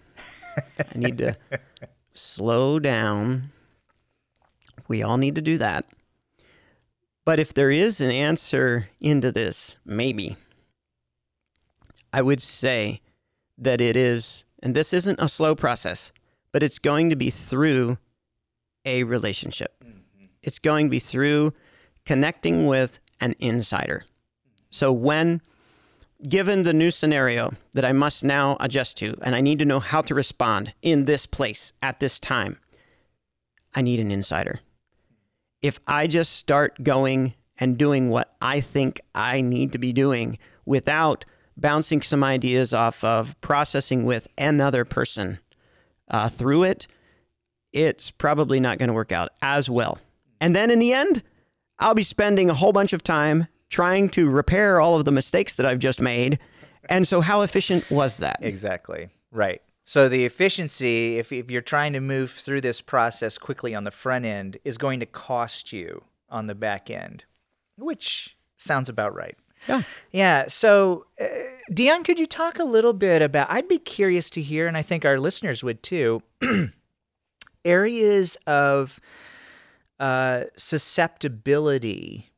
I 0.78 0.98
need 0.98 1.18
to 1.18 1.36
slow 2.14 2.78
down. 2.78 3.52
We 4.88 5.02
all 5.02 5.16
need 5.16 5.34
to 5.36 5.42
do 5.42 5.58
that. 5.58 5.86
But 7.24 7.38
if 7.38 7.54
there 7.54 7.70
is 7.70 8.00
an 8.00 8.10
answer 8.10 8.88
into 9.00 9.30
this, 9.30 9.76
maybe, 9.84 10.36
I 12.12 12.22
would 12.22 12.42
say 12.42 13.00
that 13.58 13.80
it 13.80 13.96
is, 13.96 14.44
and 14.62 14.74
this 14.74 14.92
isn't 14.92 15.20
a 15.20 15.28
slow 15.28 15.54
process 15.54 16.12
but 16.52 16.62
it's 16.62 16.78
going 16.78 17.10
to 17.10 17.16
be 17.16 17.30
through 17.30 17.98
a 18.84 19.04
relationship. 19.04 19.74
Mm-hmm. 19.84 20.24
It's 20.42 20.58
going 20.58 20.86
to 20.86 20.90
be 20.90 20.98
through 20.98 21.52
connecting 22.04 22.66
with 22.66 22.98
an 23.20 23.34
insider. 23.38 24.04
So 24.70 24.92
when 24.92 25.42
given 26.28 26.62
the 26.62 26.72
new 26.72 26.90
scenario 26.90 27.52
that 27.72 27.84
I 27.84 27.92
must 27.92 28.24
now 28.24 28.56
adjust 28.60 28.96
to 28.98 29.16
and 29.22 29.34
I 29.34 29.40
need 29.40 29.58
to 29.60 29.64
know 29.64 29.80
how 29.80 30.02
to 30.02 30.14
respond 30.14 30.74
in 30.82 31.04
this 31.04 31.26
place 31.26 31.72
at 31.82 32.00
this 32.00 32.20
time, 32.20 32.58
I 33.74 33.82
need 33.82 34.00
an 34.00 34.10
insider. 34.10 34.60
If 35.62 35.78
I 35.86 36.06
just 36.06 36.34
start 36.36 36.82
going 36.82 37.34
and 37.58 37.76
doing 37.76 38.08
what 38.08 38.34
I 38.40 38.60
think 38.60 39.00
I 39.14 39.40
need 39.40 39.72
to 39.72 39.78
be 39.78 39.92
doing 39.92 40.38
without 40.64 41.24
bouncing 41.56 42.00
some 42.00 42.24
ideas 42.24 42.72
off 42.72 43.04
of 43.04 43.38
processing 43.40 44.04
with 44.04 44.26
another 44.38 44.84
person, 44.84 45.38
uh, 46.10 46.28
through 46.28 46.64
it, 46.64 46.86
it's 47.72 48.10
probably 48.10 48.60
not 48.60 48.78
going 48.78 48.88
to 48.88 48.94
work 48.94 49.12
out 49.12 49.30
as 49.42 49.70
well. 49.70 49.98
And 50.40 50.54
then 50.54 50.70
in 50.70 50.78
the 50.78 50.92
end, 50.92 51.22
I'll 51.78 51.94
be 51.94 52.02
spending 52.02 52.50
a 52.50 52.54
whole 52.54 52.72
bunch 52.72 52.92
of 52.92 53.02
time 53.02 53.46
trying 53.70 54.08
to 54.10 54.28
repair 54.28 54.80
all 54.80 54.96
of 54.96 55.04
the 55.04 55.12
mistakes 55.12 55.56
that 55.56 55.64
I've 55.64 55.78
just 55.78 56.00
made. 56.00 56.38
And 56.88 57.08
so, 57.08 57.20
how 57.20 57.40
efficient 57.42 57.90
was 57.90 58.18
that? 58.18 58.38
Exactly. 58.42 59.08
Right. 59.32 59.62
So, 59.86 60.08
the 60.08 60.24
efficiency, 60.24 61.18
if, 61.18 61.32
if 61.32 61.50
you're 61.50 61.62
trying 61.62 61.92
to 61.94 62.00
move 62.00 62.30
through 62.30 62.60
this 62.60 62.80
process 62.80 63.38
quickly 63.38 63.74
on 63.74 63.84
the 63.84 63.90
front 63.90 64.24
end, 64.24 64.58
is 64.64 64.76
going 64.76 65.00
to 65.00 65.06
cost 65.06 65.72
you 65.72 66.04
on 66.28 66.46
the 66.46 66.54
back 66.54 66.90
end, 66.90 67.24
which 67.76 68.36
sounds 68.56 68.88
about 68.88 69.14
right. 69.14 69.36
Yeah. 69.68 69.82
Yeah. 70.10 70.44
So, 70.48 71.06
uh, 71.20 71.26
Dion, 71.72 72.02
could 72.04 72.18
you 72.18 72.26
talk 72.26 72.58
a 72.58 72.64
little 72.64 72.92
bit 72.92 73.22
about? 73.22 73.50
I'd 73.50 73.68
be 73.68 73.78
curious 73.78 74.30
to 74.30 74.42
hear, 74.42 74.66
and 74.66 74.76
I 74.76 74.82
think 74.82 75.04
our 75.04 75.20
listeners 75.20 75.62
would 75.62 75.82
too, 75.82 76.22
areas 77.64 78.36
of 78.46 78.98
uh, 79.98 80.44
susceptibility 80.56 82.29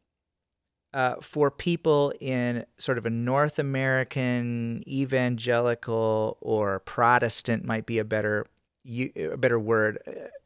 uh, 0.95 1.17
for 1.21 1.51
people 1.51 2.13
in 2.21 2.65
sort 2.79 2.99
of 2.99 3.07
a 3.07 3.11
North 3.11 3.59
American 3.59 4.83
evangelical 4.87 6.39
or 6.41 6.81
Protestant 6.81 7.65
might 7.65 7.87
be 7.87 7.99
a 7.99 8.05
better 8.05 8.47
a 8.85 9.37
better 9.37 9.61
word, 9.61 9.99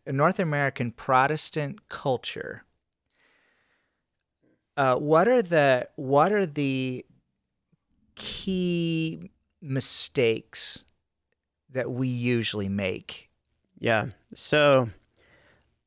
a 0.07 0.13
North 0.13 0.39
American 0.39 0.91
Protestant 0.91 1.89
culture 1.89 2.67
uh, 4.77 4.97
what 4.97 5.27
are 5.29 5.43
the 5.43 5.89
what 5.97 6.33
are 6.33 6.47
the 6.47 7.05
key 8.15 9.31
mistakes 9.63 10.85
that 11.71 11.91
we 11.91 12.09
usually 12.09 12.69
make? 12.69 13.31
Yeah. 13.79 14.07
So, 14.35 14.91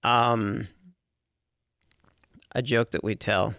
um, 0.03 0.67
a 2.53 2.61
joke 2.61 2.91
that 2.91 3.03
we 3.03 3.15
tell 3.15 3.55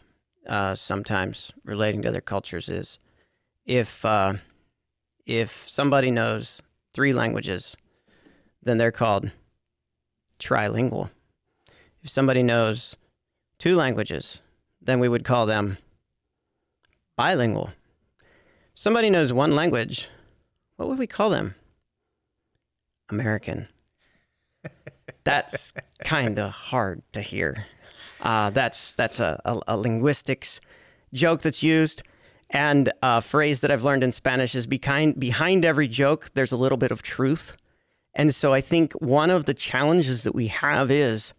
uh, 0.49 0.75
sometimes 0.75 1.53
relating 1.65 2.03
to 2.03 2.09
other 2.09 2.21
cultures 2.21 2.69
is 2.69 2.99
if 3.67 4.05
uh, 4.05 4.35
if 5.27 5.69
somebody 5.69 6.11
knows 6.11 6.63
three 6.93 7.13
languages, 7.13 7.77
then 8.63 8.79
they're 8.79 8.91
called 8.93 9.31
trilingual. 10.39 11.11
If 12.03 12.11
somebody 12.11 12.43
knows 12.43 12.97
two 13.59 13.77
languages, 13.77 14.41
then 14.81 14.99
we 15.01 15.09
would 15.09 15.25
call 15.25 15.47
them 15.47 15.79
bilingual. 17.17 17.71
Somebody 18.75 19.11
knows 19.11 19.33
one 19.33 19.55
language, 19.55 20.09
what 20.77 20.89
would 20.89 20.99
we 20.99 21.07
call 21.07 21.29
them? 21.29 21.55
American. 23.11 23.69
That's 25.25 25.75
kind 26.03 26.39
of 26.39 26.51
hard 26.51 27.03
to 27.13 27.21
hear. 27.21 27.67
Uh, 28.23 28.51
that's 28.51 28.95
that's 28.95 29.21
a, 29.21 29.41
a, 29.45 29.61
a 29.69 29.77
linguistics 29.77 30.61
joke 31.13 31.43
that's 31.43 31.63
used. 31.63 32.03
And 32.51 32.93
a 33.03 33.23
phrase 33.23 33.61
that 33.61 33.71
I've 33.71 33.85
learned 33.85 34.03
in 34.03 34.13
Spanish 34.13 34.55
is 34.55 34.67
behind, 34.67 35.21
behind 35.21 35.65
every 35.65 35.87
joke, 35.87 36.31
there's 36.35 36.53
a 36.53 36.57
little 36.57 36.79
bit 36.79 36.91
of 36.91 37.03
truth. 37.03 37.57
And 38.15 38.35
so 38.35 38.53
I 38.53 38.61
think 38.61 38.93
one 38.95 39.31
of 39.31 39.45
the 39.45 39.55
challenges 39.55 40.25
that 40.25 40.35
we 40.35 40.49
have 40.49 40.91
is 40.91 41.33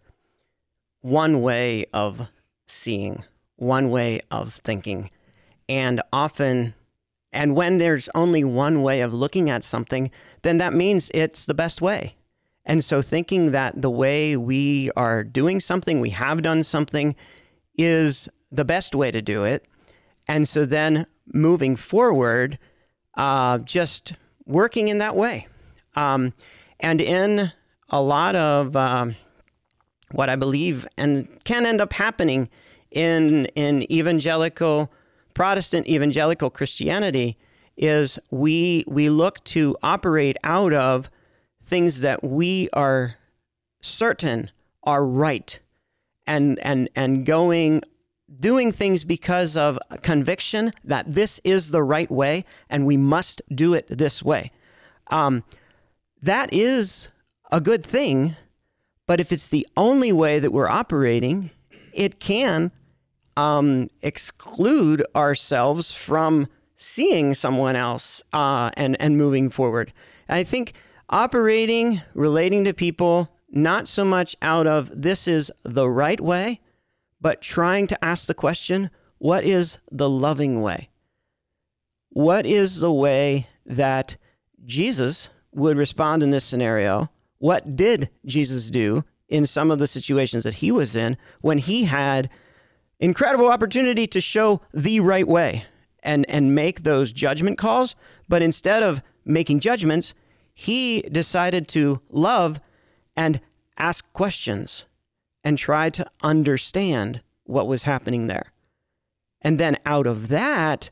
one 1.02 1.42
way 1.42 1.84
of 1.92 2.28
seeing, 2.66 3.24
one 3.56 3.90
way 3.90 4.22
of 4.30 4.54
thinking. 4.54 5.10
And 5.68 6.00
often, 6.12 6.74
and 7.30 7.54
when 7.54 7.76
there's 7.76 8.08
only 8.14 8.42
one 8.42 8.82
way 8.82 9.02
of 9.02 9.12
looking 9.12 9.50
at 9.50 9.64
something, 9.64 10.10
then 10.40 10.56
that 10.58 10.72
means 10.72 11.10
it's 11.12 11.44
the 11.44 11.54
best 11.54 11.82
way. 11.82 12.14
And 12.64 12.84
so 12.84 13.02
thinking 13.02 13.50
that 13.50 13.80
the 13.80 13.90
way 13.90 14.36
we 14.36 14.90
are 14.96 15.24
doing 15.24 15.60
something, 15.60 16.00
we 16.00 16.10
have 16.10 16.42
done 16.42 16.62
something, 16.62 17.16
is 17.76 18.28
the 18.50 18.64
best 18.64 18.94
way 18.94 19.10
to 19.10 19.22
do 19.22 19.44
it 19.44 19.66
and 20.28 20.48
so 20.48 20.64
then 20.64 21.06
moving 21.26 21.76
forward, 21.76 22.58
uh, 23.16 23.58
just 23.58 24.14
working 24.46 24.88
in 24.88 24.98
that 24.98 25.16
way. 25.16 25.46
Um, 25.94 26.32
and 26.80 27.00
in 27.00 27.52
a 27.90 28.02
lot 28.02 28.34
of 28.34 28.74
um, 28.76 29.16
what 30.12 30.28
I 30.28 30.36
believe 30.36 30.86
and 30.96 31.28
can 31.44 31.66
end 31.66 31.80
up 31.80 31.92
happening 31.92 32.48
in, 32.90 33.46
in 33.54 33.90
evangelical, 33.92 34.90
Protestant 35.34 35.86
evangelical 35.86 36.50
Christianity 36.50 37.38
is 37.76 38.18
we, 38.30 38.84
we 38.86 39.08
look 39.08 39.42
to 39.44 39.76
operate 39.82 40.36
out 40.44 40.72
of 40.72 41.10
things 41.64 42.00
that 42.00 42.22
we 42.22 42.68
are 42.72 43.16
certain 43.80 44.50
are 44.82 45.04
right 45.04 45.58
and, 46.26 46.58
and, 46.60 46.88
and 46.94 47.26
going 47.26 47.82
doing 48.40 48.72
things 48.72 49.04
because 49.04 49.56
of 49.56 49.78
conviction 50.02 50.72
that 50.84 51.12
this 51.14 51.40
is 51.44 51.70
the 51.70 51.82
right 51.82 52.10
way 52.10 52.44
and 52.70 52.86
we 52.86 52.96
must 52.96 53.42
do 53.54 53.74
it 53.74 53.86
this 53.88 54.22
way. 54.22 54.50
Um, 55.10 55.44
that 56.22 56.52
is 56.52 57.08
a 57.50 57.60
good 57.60 57.84
thing, 57.84 58.36
but 59.06 59.20
if 59.20 59.32
it's 59.32 59.48
the 59.48 59.66
only 59.76 60.12
way 60.12 60.38
that 60.38 60.52
we're 60.52 60.68
operating, 60.68 61.50
it 61.92 62.20
can 62.20 62.70
um, 63.36 63.88
exclude 64.00 65.04
ourselves 65.14 65.92
from 65.92 66.48
seeing 66.76 67.34
someone 67.34 67.76
else 67.76 68.22
uh, 68.32 68.70
and 68.76 69.00
and 69.00 69.16
moving 69.16 69.48
forward. 69.48 69.92
I 70.28 70.44
think 70.44 70.72
operating, 71.08 72.00
relating 72.14 72.64
to 72.64 72.72
people, 72.72 73.28
not 73.50 73.86
so 73.86 74.04
much 74.04 74.34
out 74.40 74.66
of 74.66 74.90
this 74.94 75.28
is 75.28 75.52
the 75.62 75.88
right 75.88 76.20
way, 76.20 76.60
but 77.20 77.40
trying 77.40 77.86
to 77.86 78.04
ask 78.04 78.26
the 78.26 78.34
question 78.34 78.90
what 79.18 79.44
is 79.44 79.78
the 79.90 80.10
loving 80.10 80.62
way? 80.62 80.88
What 82.08 82.44
is 82.44 82.80
the 82.80 82.92
way 82.92 83.46
that 83.64 84.16
Jesus 84.64 85.28
would 85.52 85.76
respond 85.76 86.22
in 86.22 86.30
this 86.30 86.44
scenario? 86.44 87.08
What 87.38 87.76
did 87.76 88.10
Jesus 88.26 88.70
do 88.70 89.04
in 89.28 89.46
some 89.46 89.70
of 89.70 89.78
the 89.78 89.86
situations 89.86 90.44
that 90.44 90.54
he 90.54 90.72
was 90.72 90.96
in 90.96 91.16
when 91.40 91.58
he 91.58 91.84
had 91.84 92.30
incredible 92.98 93.48
opportunity 93.48 94.06
to 94.08 94.20
show 94.20 94.60
the 94.74 95.00
right 95.00 95.26
way 95.26 95.66
and, 96.02 96.28
and 96.28 96.54
make 96.54 96.82
those 96.82 97.12
judgment 97.12 97.58
calls? 97.58 97.94
But 98.28 98.42
instead 98.42 98.82
of 98.82 99.02
making 99.24 99.60
judgments, 99.60 100.14
he 100.54 101.02
decided 101.02 101.68
to 101.68 102.00
love 102.10 102.60
and 103.16 103.40
ask 103.78 104.10
questions 104.12 104.86
and 105.44 105.58
try 105.58 105.90
to 105.90 106.08
understand 106.22 107.22
what 107.44 107.66
was 107.66 107.82
happening 107.82 108.26
there. 108.26 108.52
And 109.40 109.58
then 109.58 109.76
out 109.84 110.06
of 110.06 110.28
that, 110.28 110.90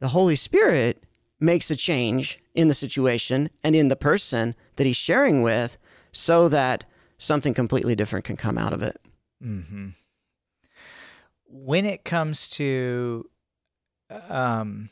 the 0.00 0.08
Holy 0.08 0.36
Spirit 0.36 1.04
makes 1.38 1.70
a 1.70 1.76
change 1.76 2.38
in 2.54 2.68
the 2.68 2.74
situation 2.74 3.50
and 3.62 3.74
in 3.76 3.88
the 3.88 3.96
person 3.96 4.54
that 4.76 4.86
he's 4.86 4.96
sharing 4.96 5.42
with 5.42 5.76
so 6.12 6.48
that 6.48 6.84
something 7.18 7.54
completely 7.54 7.94
different 7.94 8.24
can 8.24 8.36
come 8.36 8.58
out 8.58 8.72
of 8.72 8.82
it. 8.82 9.00
Mm-hmm. 9.42 9.88
When 11.46 11.84
it 11.84 12.04
comes 12.04 12.48
to 12.50 13.28
um, 14.28 14.88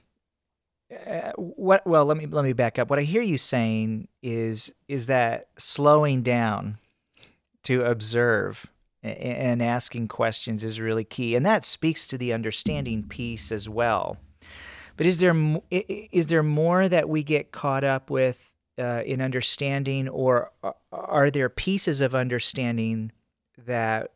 what 1.37 1.87
well 1.87 2.05
let 2.05 2.17
me 2.17 2.27
let 2.27 2.45
me 2.45 2.53
back 2.53 2.79
up. 2.79 2.91
What 2.91 2.99
i 2.99 3.03
hear 3.03 3.23
you 3.23 3.39
saying 3.39 4.09
is 4.23 4.73
is 4.89 5.07
that 5.07 5.49
slowing 5.57 6.23
down 6.23 6.79
to 7.65 7.85
observe 7.85 8.67
and 9.03 9.63
asking 9.63 10.09
questions 10.09 10.63
is 10.63 10.81
really 10.81 11.05
key. 11.05 11.35
And 11.35 11.45
that 11.47 11.65
speaks 11.65 12.07
to 12.09 12.19
the 12.19 12.33
understanding 12.33 13.05
piece 13.05 13.51
as 13.51 13.69
well. 13.69 14.19
But 14.97 15.07
is 15.07 15.19
there 15.19 15.35
is 15.71 16.27
there 16.27 16.43
more 16.43 16.89
that 16.89 17.09
we 17.09 17.23
get 17.23 17.53
caught 17.53 17.85
up 17.85 18.11
with 18.11 18.53
uh, 18.79 19.03
in 19.07 19.21
understanding 19.21 20.09
or 20.09 20.53
are 20.93 21.31
there 21.31 21.49
pieces 21.49 22.01
of 22.01 22.15
understanding 22.15 23.13
that 23.57 24.13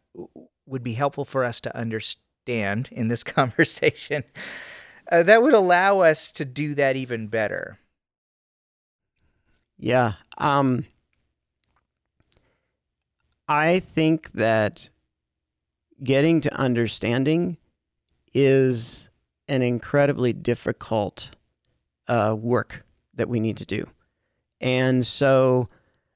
would 0.67 0.83
be 0.83 0.95
helpful 0.95 1.25
for 1.25 1.45
us 1.45 1.61
to 1.63 1.77
understand 1.77 2.91
in 2.93 3.09
this 3.09 3.25
conversation 3.25 4.25
uh, 5.11 5.23
that 5.23 5.43
would 5.43 5.55
allow 5.55 6.01
us 6.01 6.33
to 6.33 6.45
do 6.45 6.75
that 6.75 6.97
even 6.97 7.27
better 7.27 7.79
yeah 9.79 10.15
um 10.39 10.85
I 13.49 13.81
think 13.81 14.33
that 14.33 14.89
getting 16.03 16.41
to 16.43 16.55
understanding 16.55 17.59
is 18.33 19.11
an 19.49 19.63
incredibly 19.63 20.33
difficult 20.33 21.31
uh, 22.09 22.37
work 22.39 22.85
that 23.15 23.29
we 23.29 23.41
need 23.41 23.59
to 23.59 23.67
do. 23.67 23.87
And 24.61 25.07
so 25.07 25.69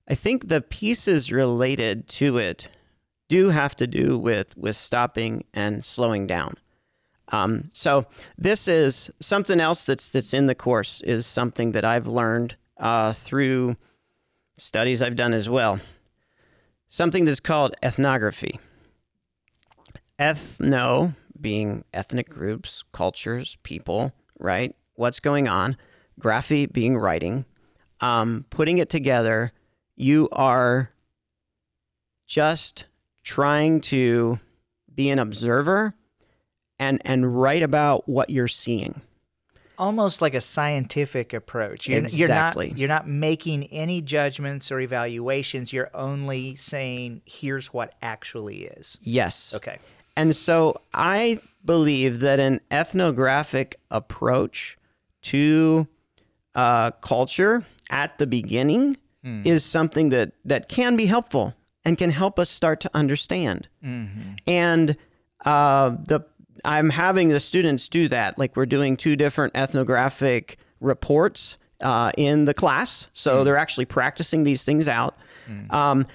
I 0.09 0.14
think 0.14 0.48
the 0.48 0.62
pieces 0.62 1.31
related 1.31 2.09
to 2.09 2.38
it 2.38 2.68
do 3.29 3.51
have 3.51 3.77
to 3.77 3.87
do 3.87 4.18
with, 4.18 4.57
with 4.57 4.77
stopping 4.77 5.44
and 5.53 5.85
slowing 5.85 6.27
down. 6.27 6.57
Um, 7.31 7.71
so 7.73 8.07
this 8.38 8.69
is 8.69 9.11
something 9.21 9.61
else 9.61 9.85
that's 9.85 10.11
that's 10.11 10.33
in 10.33 10.47
the 10.47 10.55
course 10.55 11.03
is 11.03 11.27
something 11.27 11.73
that 11.73 11.85
I've 11.85 12.07
learned 12.07 12.57
uh, 12.79 13.12
through 13.12 13.77
studies 14.57 15.03
I've 15.03 15.17
done 15.17 15.35
as 15.35 15.49
well 15.49 15.79
something 16.88 17.27
that's 17.27 17.41
called 17.41 17.77
ethnography. 17.83 18.59
Ethno 20.19 21.14
being 21.41 21.85
ethnic 21.95 22.29
groups, 22.29 22.83
cultures, 22.93 23.57
people, 23.62 24.12
right? 24.38 24.75
What's 24.95 25.21
going 25.21 25.47
on? 25.47 25.77
Graphy 26.21 26.71
being 26.73 26.97
writing. 26.97 27.45
Um, 28.01 28.47
putting 28.51 28.79
it 28.79 28.88
together, 28.88 29.53
you 29.95 30.29
are 30.33 30.91
just 32.27 32.87
trying 33.23 33.81
to 33.81 34.41
be 34.93 35.11
an 35.11 35.19
observer 35.19 35.95
and 36.79 37.01
and 37.05 37.41
write 37.41 37.62
about 37.62 38.09
what 38.09 38.31
you're 38.31 38.49
seeing 38.49 39.01
almost 39.79 40.21
like 40.21 40.35
a 40.35 40.41
scientific 40.41 41.33
approach. 41.33 41.88
You're, 41.88 42.01
exactly. 42.01 42.67
You're 42.67 42.73
not, 42.73 42.79
you're 42.79 42.88
not 42.88 43.09
making 43.09 43.64
any 43.67 44.03
judgments 44.03 44.71
or 44.71 44.81
evaluations. 44.81 45.73
You're 45.73 45.91
only 45.95 46.57
saying, 46.57 47.23
here's 47.25 47.73
what 47.73 47.95
actually 48.03 48.64
is. 48.64 48.99
Yes. 49.01 49.55
Okay. 49.55 49.79
And 50.17 50.35
so 50.35 50.81
I 50.93 51.41
believe 51.64 52.21
that 52.21 52.41
an 52.41 52.61
ethnographic 52.71 53.79
approach 53.91 54.77
to 55.23 55.87
uh, 56.55 56.91
culture 56.91 57.64
at 57.88 58.19
the 58.19 58.27
beginning 58.27 58.97
mm. 59.25 59.47
is 59.47 59.64
something 59.64 60.09
that, 60.09 60.33
that 60.45 60.69
can 60.69 60.97
be 60.97 61.07
helpful 61.07 61.55
and 61.85 61.97
can 61.97 62.11
help 62.11 62.38
us 62.38 62.51
start 62.51 62.81
to 62.81 62.91
understand. 62.95 63.69
Mm-hmm. 63.85 64.33
And 64.49 64.97
uh, 65.45 65.91
the 65.91 66.27
I'm 66.64 66.90
having 66.90 67.29
the 67.29 67.40
students 67.40 67.88
do 67.88 68.09
that. 68.09 68.38
Like 68.38 68.57
we're 68.57 68.66
doing 68.66 68.97
two 68.97 69.16
different 69.16 69.57
ethnographic 69.57 70.59
reports 70.81 71.59
uh, 71.81 72.12
in 72.16 72.44
the 72.44 72.55
class, 72.55 73.09
so 73.12 73.40
mm. 73.40 73.44
they're 73.44 73.57
actually 73.57 73.85
practicing 73.85 74.44
these 74.44 74.64
things 74.64 74.88
out. 74.88 75.16
Mm. 75.49 75.73
Um, 75.73 76.07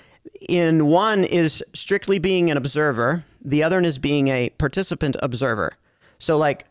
in 0.47 0.87
one 0.87 1.23
is 1.23 1.63
strictly 1.73 2.19
being 2.19 2.51
an 2.51 2.57
observer. 2.57 3.23
The 3.43 3.63
other 3.63 3.77
one 3.77 3.85
is 3.85 3.97
being 3.97 4.27
a 4.29 4.49
participant 4.51 5.15
observer. 5.21 5.73
So 6.19 6.37
like 6.37 6.65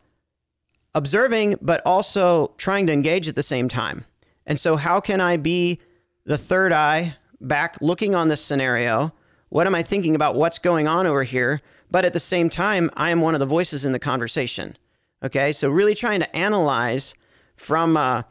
observing, 0.95 1.57
but 1.61 1.83
also 1.85 2.53
trying 2.59 2.87
to 2.87 2.93
engage 2.93 3.29
at 3.29 3.35
the 3.35 3.43
same 3.43 3.69
time. 3.69 4.05
And 4.47 4.59
so 4.59 4.77
how 4.77 5.01
can 5.01 5.21
I 5.21 5.37
be 5.37 5.79
the 6.25 6.39
third 6.39 6.73
eye 6.73 7.17
back 7.41 7.77
looking 7.81 8.15
on 8.15 8.29
this 8.29 8.43
scenario? 8.43 9.13
What 9.49 9.67
am 9.67 9.75
I 9.75 9.83
thinking 9.83 10.15
about 10.15 10.35
what's 10.35 10.59
going 10.59 10.89
on 10.89 11.07
over 11.07 11.23
here? 11.23 11.61
But 11.93 12.07
at 12.07 12.15
the 12.15 12.21
same 12.21 12.49
time, 12.49 12.91
I 12.95 13.11
am 13.11 13.21
one 13.21 13.35
of 13.35 13.41
the 13.41 13.47
voices 13.47 13.85
in 13.85 13.93
the 13.93 13.99
conversation. 13.99 14.79
Okay, 15.23 15.53
so 15.53 15.71
really 15.71 15.95
trying 15.95 16.21
to 16.21 16.37
analyze 16.37 17.15
from 17.55 17.99
uh, 17.99 18.23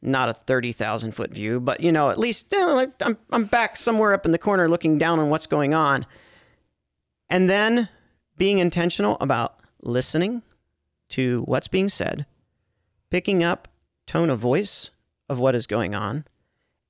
not 0.00 0.28
a 0.28 0.32
thirty 0.32 0.70
thousand 0.70 1.12
foot 1.12 1.32
view, 1.32 1.60
but 1.60 1.80
you 1.80 1.90
know, 1.90 2.10
at 2.10 2.18
least 2.18 2.46
you 2.52 2.60
know, 2.60 2.90
I'm 3.00 3.18
I'm 3.30 3.44
back 3.44 3.76
somewhere 3.76 4.14
up 4.14 4.24
in 4.24 4.30
the 4.30 4.38
corner 4.38 4.68
looking 4.68 4.98
down 4.98 5.18
on 5.18 5.30
what's 5.30 5.46
going 5.46 5.74
on, 5.74 6.06
and 7.28 7.50
then 7.50 7.88
being 8.36 8.58
intentional 8.58 9.18
about 9.20 9.58
listening 9.82 10.42
to 11.10 11.42
what's 11.46 11.68
being 11.68 11.88
said, 11.88 12.24
picking 13.10 13.42
up 13.42 13.66
tone 14.06 14.30
of 14.30 14.38
voice 14.38 14.90
of 15.28 15.40
what 15.40 15.56
is 15.56 15.66
going 15.66 15.92
on, 15.92 16.24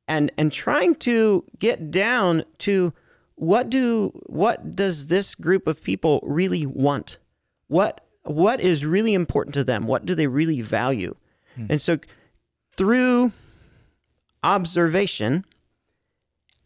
and 0.07 0.31
and 0.37 0.53
trying 0.53 0.95
to 0.97 1.45
get 1.59 1.91
down 1.91 2.45
to 2.59 2.93
what 3.38 3.70
do 3.70 4.11
what 4.27 4.74
does 4.74 5.07
this 5.07 5.35
group 5.35 5.66
of 5.66 5.83
people 5.83 6.20
really 6.22 6.66
want? 6.66 7.18
What 7.68 8.05
what 8.24 8.61
is 8.61 8.85
really 8.85 9.14
important 9.14 9.55
to 9.55 9.64
them? 9.64 9.87
What 9.87 10.05
do 10.05 10.14
they 10.14 10.27
really 10.27 10.61
value? 10.61 11.14
And 11.68 11.81
so 11.81 11.98
through 12.77 13.33
observation 14.44 15.44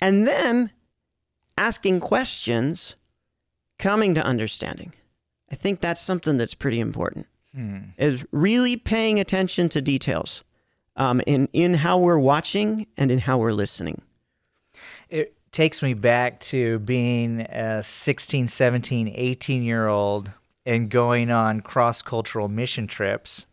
and 0.00 0.26
then 0.26 0.70
asking 1.56 2.00
questions, 2.00 2.96
coming 3.78 4.14
to 4.14 4.22
understanding. 4.22 4.92
I 5.50 5.54
think 5.54 5.80
that's 5.80 6.00
something 6.00 6.38
that's 6.38 6.54
pretty 6.54 6.80
important. 6.80 7.26
Is 7.98 8.24
really 8.32 8.76
paying 8.76 9.20
attention 9.20 9.68
to 9.70 9.82
details 9.82 10.42
um, 10.96 11.20
in 11.26 11.48
in 11.52 11.74
how 11.74 11.98
we're 11.98 12.18
watching 12.18 12.86
and 12.96 13.10
in 13.10 13.18
how 13.18 13.38
we're 13.38 13.52
listening. 13.52 14.00
it 15.10 15.34
takes 15.52 15.82
me 15.82 15.94
back 15.94 16.40
to 16.40 16.78
being 16.80 17.42
a 17.42 17.82
16 17.82 18.48
17 18.48 19.12
18 19.14 19.62
year 19.62 19.86
old 19.86 20.32
and 20.64 20.90
going 20.90 21.30
on 21.30 21.60
cross-cultural 21.60 22.48
mission 22.48 22.86
trips. 22.86 23.46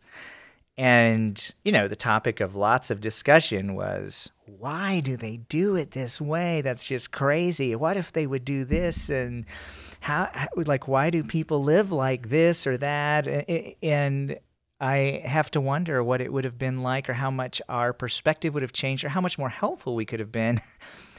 And 0.76 1.52
you 1.62 1.72
know 1.72 1.88
the 1.88 1.96
topic 1.96 2.40
of 2.40 2.56
lots 2.56 2.90
of 2.90 3.00
discussion 3.00 3.74
was 3.74 4.30
why 4.46 5.00
do 5.00 5.16
they 5.16 5.36
do 5.36 5.76
it 5.76 5.90
this 5.90 6.20
way? 6.20 6.62
That's 6.62 6.84
just 6.84 7.12
crazy. 7.12 7.76
What 7.76 7.96
if 7.96 8.12
they 8.12 8.26
would 8.26 8.44
do 8.44 8.64
this? 8.64 9.10
And 9.10 9.44
how 10.00 10.30
like 10.56 10.88
why 10.88 11.10
do 11.10 11.22
people 11.22 11.62
live 11.62 11.92
like 11.92 12.30
this 12.30 12.66
or 12.66 12.78
that? 12.78 13.28
And 13.82 14.38
I 14.80 15.22
have 15.26 15.50
to 15.50 15.60
wonder 15.60 16.02
what 16.02 16.22
it 16.22 16.32
would 16.32 16.44
have 16.44 16.58
been 16.58 16.82
like 16.82 17.10
or 17.10 17.12
how 17.12 17.30
much 17.30 17.60
our 17.68 17.92
perspective 17.92 18.54
would 18.54 18.62
have 18.62 18.72
changed 18.72 19.04
or 19.04 19.10
how 19.10 19.20
much 19.20 19.38
more 19.38 19.50
helpful 19.50 19.94
we 19.94 20.06
could 20.06 20.20
have 20.20 20.32
been 20.32 20.60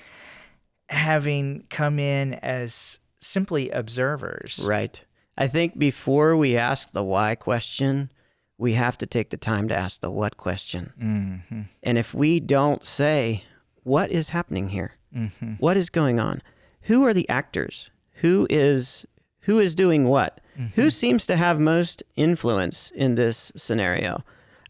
having 0.91 1.65
come 1.69 1.99
in 1.99 2.35
as 2.35 2.99
simply 3.19 3.69
observers. 3.69 4.63
Right. 4.65 5.03
I 5.37 5.47
think 5.47 5.79
before 5.79 6.35
we 6.35 6.57
ask 6.57 6.91
the 6.91 7.03
why 7.03 7.35
question, 7.35 8.11
we 8.57 8.73
have 8.73 8.97
to 8.99 9.05
take 9.05 9.29
the 9.29 9.37
time 9.37 9.67
to 9.69 9.75
ask 9.75 10.01
the 10.01 10.11
what 10.11 10.37
question. 10.37 10.93
Mm-hmm. 11.01 11.61
And 11.81 11.97
if 11.97 12.13
we 12.13 12.39
don't 12.39 12.85
say, 12.85 13.43
what 13.83 14.11
is 14.11 14.29
happening 14.29 14.69
here? 14.69 14.93
Mm-hmm. 15.15 15.53
What 15.53 15.77
is 15.77 15.89
going 15.89 16.19
on? 16.19 16.41
Who 16.81 17.03
are 17.05 17.13
the 17.13 17.27
actors? 17.29 17.89
Who 18.15 18.45
is 18.49 19.05
who 19.45 19.59
is 19.59 19.73
doing 19.73 20.07
what? 20.07 20.39
Who 20.75 20.91
seems 20.91 21.25
to 21.25 21.35
have 21.35 21.59
most 21.59 22.03
influence 22.15 22.91
in 22.93 23.15
this 23.15 23.51
scenario? 23.55 24.23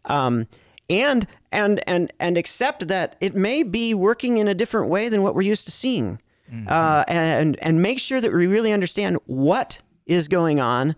Um, 0.05 0.47
and 0.89 1.27
and 1.51 1.87
and 1.87 2.11
and 2.19 2.37
accept 2.37 2.87
that 2.87 3.15
it 3.19 3.35
may 3.35 3.63
be 3.63 3.93
working 3.93 4.37
in 4.37 4.47
a 4.47 4.53
different 4.53 4.89
way 4.89 5.09
than 5.09 5.21
what 5.21 5.35
we're 5.35 5.41
used 5.41 5.65
to 5.65 5.71
seeing. 5.71 6.19
Mm-hmm. 6.51 6.67
Uh, 6.67 7.03
and 7.07 7.57
and 7.61 7.81
make 7.81 7.99
sure 7.99 8.19
that 8.19 8.31
we 8.31 8.47
really 8.47 8.71
understand 8.71 9.17
what 9.25 9.79
is 10.05 10.27
going 10.27 10.59
on 10.59 10.95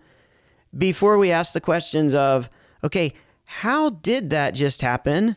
before 0.76 1.18
we 1.18 1.32
ask 1.32 1.54
the 1.54 1.62
questions 1.62 2.14
of, 2.14 2.50
okay, 2.84 3.14
how 3.46 3.92
did 3.92 4.30
that 4.32 4.56
just 4.56 4.82
happen? 4.82 5.36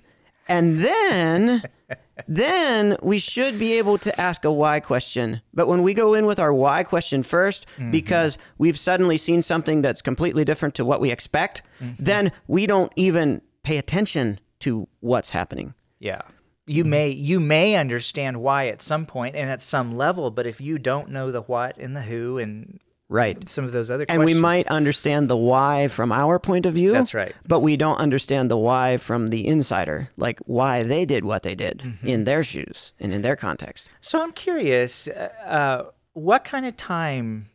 And 0.48 0.82
then 0.82 1.62
then 2.28 2.96
we 3.02 3.18
should 3.18 3.58
be 3.58 3.74
able 3.74 3.98
to 3.98 4.20
ask 4.20 4.44
a 4.44 4.52
why 4.52 4.80
question. 4.80 5.42
But 5.52 5.68
when 5.68 5.82
we 5.82 5.92
go 5.92 6.14
in 6.14 6.24
with 6.24 6.38
our 6.38 6.52
why 6.52 6.82
question 6.82 7.22
1st 7.22 7.64
mm-hmm. 7.76 7.90
because 7.90 8.38
we've 8.58 8.78
suddenly 8.78 9.18
seen 9.18 9.42
something 9.42 9.82
that's 9.82 10.02
completely 10.02 10.44
different 10.44 10.74
to 10.76 10.84
what 10.84 11.00
we 11.00 11.10
expect, 11.10 11.62
mm-hmm. 11.80 12.02
then 12.02 12.32
we 12.46 12.66
don't 12.66 12.92
even 12.96 13.42
pay 13.62 13.76
attention 13.76 14.40
to 14.60 14.88
what's 15.00 15.30
happening. 15.30 15.74
Yeah. 15.98 16.22
You 16.66 16.84
may 16.84 17.10
you 17.10 17.38
may 17.38 17.76
understand 17.76 18.40
why 18.42 18.66
at 18.68 18.82
some 18.82 19.06
point 19.06 19.36
and 19.36 19.48
at 19.48 19.62
some 19.62 19.96
level, 19.96 20.30
but 20.32 20.46
if 20.46 20.60
you 20.60 20.78
don't 20.78 21.10
know 21.10 21.30
the 21.30 21.42
what 21.42 21.78
and 21.78 21.94
the 21.96 22.02
who 22.02 22.38
and 22.38 22.80
Right. 23.08 23.48
some 23.48 23.64
of 23.64 23.70
those 23.70 23.88
other 23.88 24.04
And 24.08 24.18
questions, 24.18 24.34
we 24.36 24.40
might 24.40 24.66
understand 24.66 25.30
the 25.30 25.36
why 25.36 25.86
from 25.86 26.10
our 26.10 26.40
point 26.40 26.66
of 26.66 26.74
view. 26.74 26.90
That's 26.90 27.14
right. 27.14 27.32
But 27.46 27.60
we 27.60 27.76
don't 27.76 27.98
understand 27.98 28.50
the 28.50 28.56
why 28.56 28.96
from 28.96 29.28
the 29.28 29.46
insider, 29.46 30.10
like 30.16 30.40
why 30.40 30.82
they 30.82 31.04
did 31.06 31.24
what 31.24 31.44
they 31.44 31.54
did 31.54 31.78
Mm-hmm. 31.78 32.06
in 32.08 32.24
their 32.24 32.42
shoes 32.42 32.94
and 32.98 33.12
in 33.12 33.22
their 33.22 33.36
context. 33.36 33.88
So 34.00 34.20
I'm 34.20 34.32
curious, 34.32 35.06
uh, 35.06 35.28
uh, 35.46 35.90
what 36.14 36.42
kind 36.42 36.66
of 36.66 36.76
time 36.76 37.48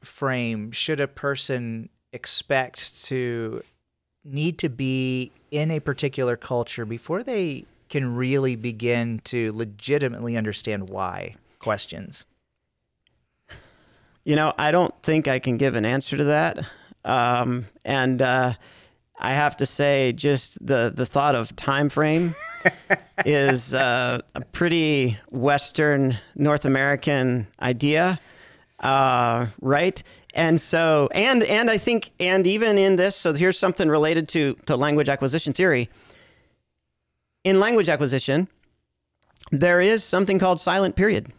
frame 0.00 0.70
should 0.70 1.00
a 1.00 1.08
person 1.08 1.88
expect 2.12 3.04
to 3.06 3.62
need 4.24 4.58
to 4.58 4.68
be 4.68 5.32
in 5.54 5.70
a 5.70 5.78
particular 5.78 6.36
culture 6.36 6.84
before 6.84 7.22
they 7.22 7.64
can 7.88 8.16
really 8.16 8.56
begin 8.56 9.20
to 9.22 9.52
legitimately 9.52 10.36
understand 10.36 10.88
why 10.90 11.36
questions? 11.60 12.24
You 14.24 14.34
know, 14.34 14.52
I 14.58 14.72
don't 14.72 14.92
think 15.04 15.28
I 15.28 15.38
can 15.38 15.56
give 15.56 15.76
an 15.76 15.84
answer 15.84 16.16
to 16.16 16.24
that. 16.24 16.58
Um, 17.04 17.66
and 17.84 18.20
uh, 18.20 18.54
I 19.16 19.32
have 19.34 19.56
to 19.58 19.66
say, 19.66 20.12
just 20.12 20.58
the 20.66 20.92
the 20.92 21.06
thought 21.06 21.36
of 21.36 21.54
time 21.54 21.88
frame 21.88 22.34
is 23.24 23.74
uh, 23.74 24.22
a 24.34 24.40
pretty 24.40 25.18
Western 25.30 26.18
North 26.34 26.64
American 26.64 27.46
idea, 27.60 28.18
uh, 28.84 29.46
right? 29.60 30.00
And 30.34 30.60
so, 30.60 31.08
and 31.12 31.42
and 31.44 31.70
I 31.70 31.78
think, 31.78 32.12
and 32.20 32.46
even 32.46 32.78
in 32.78 32.96
this, 32.96 33.16
so 33.16 33.32
here's 33.32 33.58
something 33.58 33.88
related 33.88 34.28
to 34.30 34.54
to 34.66 34.76
language 34.76 35.08
acquisition 35.08 35.52
theory. 35.52 35.88
In 37.42 37.60
language 37.60 37.88
acquisition, 37.88 38.48
there 39.50 39.80
is 39.80 40.04
something 40.04 40.38
called 40.38 40.60
silent 40.60 40.96
period, 40.96 41.32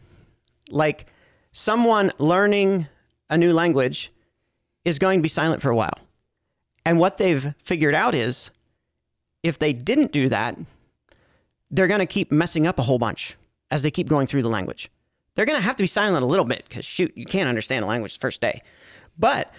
like 0.69 1.05
someone 1.51 2.11
learning 2.17 2.87
a 3.29 3.37
new 3.37 3.53
language 3.53 4.11
is 4.83 4.99
going 4.99 5.19
to 5.19 5.23
be 5.23 5.29
silent 5.29 5.61
for 5.61 5.69
a 5.69 5.75
while. 5.75 5.97
And 6.85 6.99
what 6.99 7.17
they've 7.17 7.53
figured 7.63 7.95
out 7.95 8.13
is 8.13 8.51
if 9.41 9.57
they 9.57 9.73
didn't 9.73 10.11
do 10.11 10.29
that, 10.29 10.57
they're 11.71 11.87
going 11.87 11.99
to 11.99 12.05
keep 12.05 12.31
messing 12.31 12.67
up 12.67 12.77
a 12.77 12.83
whole 12.83 12.99
bunch 12.99 13.35
as 13.71 13.81
they 13.81 13.91
keep 13.91 14.07
going 14.07 14.27
through 14.27 14.43
the 14.43 14.49
language. 14.49 14.89
They're 15.35 15.45
going 15.45 15.59
to 15.59 15.63
have 15.63 15.75
to 15.75 15.83
be 15.83 15.87
silent 15.87 16.23
a 16.23 16.27
little 16.27 16.45
bit 16.45 16.65
because, 16.67 16.85
shoot, 16.85 17.11
you 17.15 17.25
can't 17.25 17.49
understand 17.49 17.83
a 17.83 17.87
language 17.87 18.13
the 18.13 18.19
first 18.19 18.41
day. 18.41 18.61
But 19.17 19.53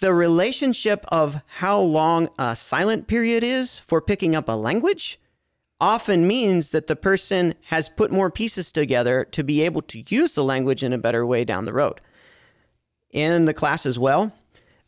the 0.00 0.14
relationship 0.14 1.04
of 1.08 1.42
how 1.46 1.80
long 1.80 2.28
a 2.38 2.56
silent 2.56 3.06
period 3.06 3.44
is 3.44 3.80
for 3.80 4.00
picking 4.00 4.34
up 4.34 4.48
a 4.48 4.52
language 4.52 5.20
often 5.80 6.26
means 6.26 6.70
that 6.70 6.86
the 6.86 6.96
person 6.96 7.54
has 7.66 7.88
put 7.88 8.10
more 8.10 8.30
pieces 8.30 8.72
together 8.72 9.24
to 9.32 9.44
be 9.44 9.62
able 9.62 9.82
to 9.82 10.02
use 10.08 10.32
the 10.32 10.44
language 10.44 10.82
in 10.82 10.92
a 10.92 10.98
better 10.98 11.24
way 11.24 11.44
down 11.44 11.64
the 11.64 11.72
road. 11.72 12.00
In 13.10 13.44
the 13.44 13.54
class 13.54 13.86
as 13.86 13.98
well, 13.98 14.32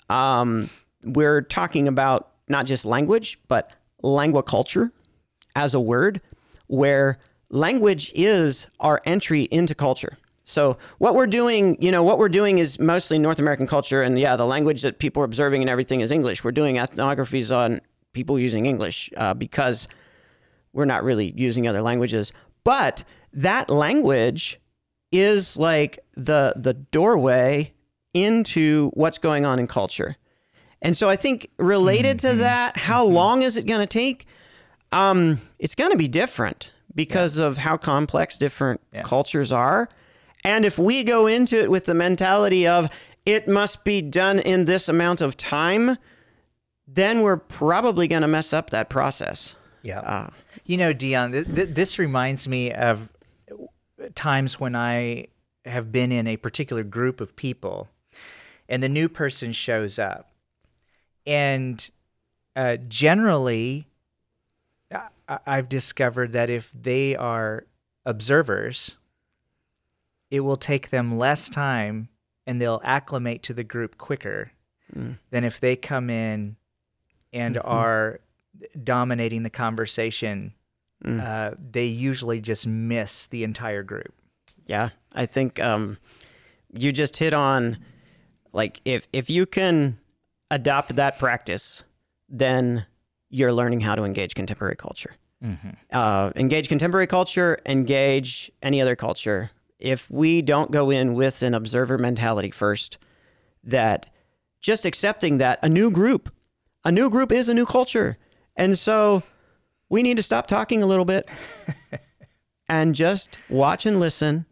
um, 0.08 0.68
we're 1.04 1.42
talking 1.42 1.88
about 1.88 2.32
not 2.48 2.66
just 2.66 2.84
language, 2.84 3.38
but 3.48 3.70
lingua 4.02 4.42
culture 4.42 4.92
as 5.54 5.74
a 5.74 5.80
word, 5.80 6.20
where 6.66 7.18
language 7.50 8.12
is 8.14 8.66
our 8.78 9.00
entry 9.04 9.42
into 9.44 9.74
culture. 9.74 10.16
So 10.44 10.78
what 10.98 11.14
we're 11.14 11.26
doing, 11.26 11.80
you 11.80 11.92
know, 11.92 12.02
what 12.02 12.18
we're 12.18 12.28
doing 12.28 12.58
is 12.58 12.78
mostly 12.78 13.18
North 13.18 13.38
American 13.38 13.66
culture, 13.66 14.02
and 14.02 14.18
yeah, 14.18 14.36
the 14.36 14.46
language 14.46 14.82
that 14.82 14.98
people 14.98 15.22
are 15.22 15.24
observing 15.24 15.60
and 15.60 15.70
everything 15.70 16.00
is 16.00 16.10
English. 16.10 16.42
We're 16.42 16.52
doing 16.52 16.76
ethnographies 16.76 17.54
on 17.54 17.80
people 18.12 18.38
using 18.38 18.66
English 18.66 19.10
uh, 19.16 19.34
because 19.34 19.86
we're 20.72 20.86
not 20.86 21.04
really 21.04 21.32
using 21.36 21.68
other 21.68 21.82
languages. 21.82 22.32
But 22.64 23.04
that 23.32 23.70
language 23.70 24.60
is 25.12 25.56
like 25.56 25.98
the 26.16 26.54
the 26.56 26.74
doorway 26.74 27.72
into 28.12 28.90
what's 28.94 29.18
going 29.18 29.44
on 29.44 29.58
in 29.58 29.66
culture. 29.66 30.16
And 30.82 30.96
so 30.96 31.08
I 31.08 31.16
think 31.16 31.50
related 31.58 32.18
to 32.20 32.34
that, 32.36 32.76
how 32.76 33.04
long 33.04 33.42
is 33.42 33.56
it 33.56 33.66
going 33.66 33.80
to 33.80 33.86
take? 33.86 34.26
Um, 34.92 35.40
it's 35.58 35.74
going 35.74 35.92
to 35.92 35.96
be 35.96 36.08
different 36.08 36.72
because 36.94 37.36
of 37.36 37.58
how 37.58 37.76
complex 37.76 38.36
different 38.38 38.80
Yeah. 38.92 39.02
cultures 39.02 39.52
are. 39.52 39.88
And 40.44 40.64
if 40.64 40.78
we 40.78 41.04
go 41.04 41.26
into 41.26 41.60
it 41.60 41.70
with 41.70 41.84
the 41.84 41.94
mentality 41.94 42.66
of 42.66 42.88
it 43.26 43.46
must 43.46 43.84
be 43.84 44.00
done 44.02 44.38
in 44.38 44.64
this 44.64 44.88
amount 44.88 45.20
of 45.20 45.36
time, 45.36 45.98
then 46.88 47.22
we're 47.22 47.36
probably 47.36 48.08
going 48.08 48.22
to 48.22 48.28
mess 48.28 48.52
up 48.52 48.70
that 48.70 48.88
process. 48.88 49.54
Yeah. 49.82 50.00
Uh, 50.00 50.30
You 50.64 50.76
know, 50.76 50.92
Dion, 50.92 51.32
th- 51.32 51.46
th- 51.54 51.68
this 51.74 51.98
reminds 51.98 52.48
me 52.48 52.72
of 52.72 53.08
times 54.14 54.58
when 54.58 54.74
I 54.74 55.26
have 55.64 55.92
been 55.92 56.10
in 56.12 56.26
a 56.26 56.36
particular 56.36 56.82
group 56.82 57.20
of 57.20 57.36
people. 57.36 57.88
and 58.68 58.82
the 58.84 58.88
new 58.88 59.08
person 59.08 59.52
shows 59.52 59.98
up. 59.98 60.30
And 61.26 61.90
uh, 62.54 62.76
generally, 62.88 63.88
I've 65.46 65.68
discovered 65.68 66.32
that 66.32 66.50
if 66.50 66.72
they 66.72 67.14
are 67.14 67.66
observers, 68.04 68.96
it 70.30 70.40
will 70.40 70.56
take 70.56 70.90
them 70.90 71.18
less 71.18 71.48
time 71.48 72.08
and 72.46 72.60
they'll 72.60 72.80
acclimate 72.84 73.42
to 73.44 73.54
the 73.54 73.64
group 73.64 73.98
quicker 73.98 74.52
Mm. 74.94 75.18
than 75.30 75.44
if 75.44 75.60
they 75.60 75.76
come 75.76 76.10
in 76.10 76.56
and 77.32 77.54
Mhm. 77.54 77.62
are 77.64 78.20
dominating 78.82 79.44
the 79.44 79.50
conversation. 79.50 80.52
Mm. 81.04 81.20
Uh, 81.24 81.54
they 81.70 81.86
usually 81.86 82.40
just 82.40 82.66
miss 82.66 83.28
the 83.28 83.44
entire 83.44 83.84
group. 83.84 84.12
Yeah, 84.66 84.90
I 85.12 85.26
think 85.26 85.60
um, 85.60 85.98
you 86.76 86.90
just 86.90 87.16
hit 87.18 87.32
on 87.32 87.78
like 88.52 88.80
if 88.84 89.06
if 89.12 89.30
you 89.30 89.46
can 89.46 89.98
adopt 90.50 90.96
that 90.96 91.18
practice, 91.20 91.84
then 92.28 92.86
you're 93.28 93.52
learning 93.52 93.80
how 93.82 93.94
to 93.94 94.02
engage 94.02 94.34
contemporary 94.34 94.74
culture. 94.76 95.14
Mm-hmm. 95.44 95.70
Uh, 95.90 96.32
engage 96.36 96.68
contemporary 96.68 97.06
culture, 97.06 97.58
engage 97.64 98.50
any 98.62 98.80
other 98.80 98.96
culture. 98.96 99.50
If 99.78 100.10
we 100.10 100.42
don't 100.42 100.70
go 100.70 100.90
in 100.90 101.14
with 101.14 101.42
an 101.42 101.54
observer 101.54 101.96
mentality 101.96 102.50
first, 102.50 102.98
that 103.64 104.10
just 104.60 104.84
accepting 104.84 105.38
that 105.38 105.58
a 105.62 105.68
new 105.68 105.90
group, 105.90 106.30
a 106.84 106.92
new 106.92 107.08
group 107.08 107.32
is 107.32 107.48
a 107.48 107.54
new 107.54 107.64
culture, 107.64 108.18
and 108.56 108.78
so 108.78 109.22
we 109.88 110.02
need 110.02 110.16
to 110.18 110.22
stop 110.22 110.46
talking 110.46 110.82
a 110.82 110.86
little 110.86 111.04
bit 111.04 111.28
and 112.68 112.94
just 112.94 113.38
watch 113.48 113.84
and 113.86 114.00
listen 114.00 114.46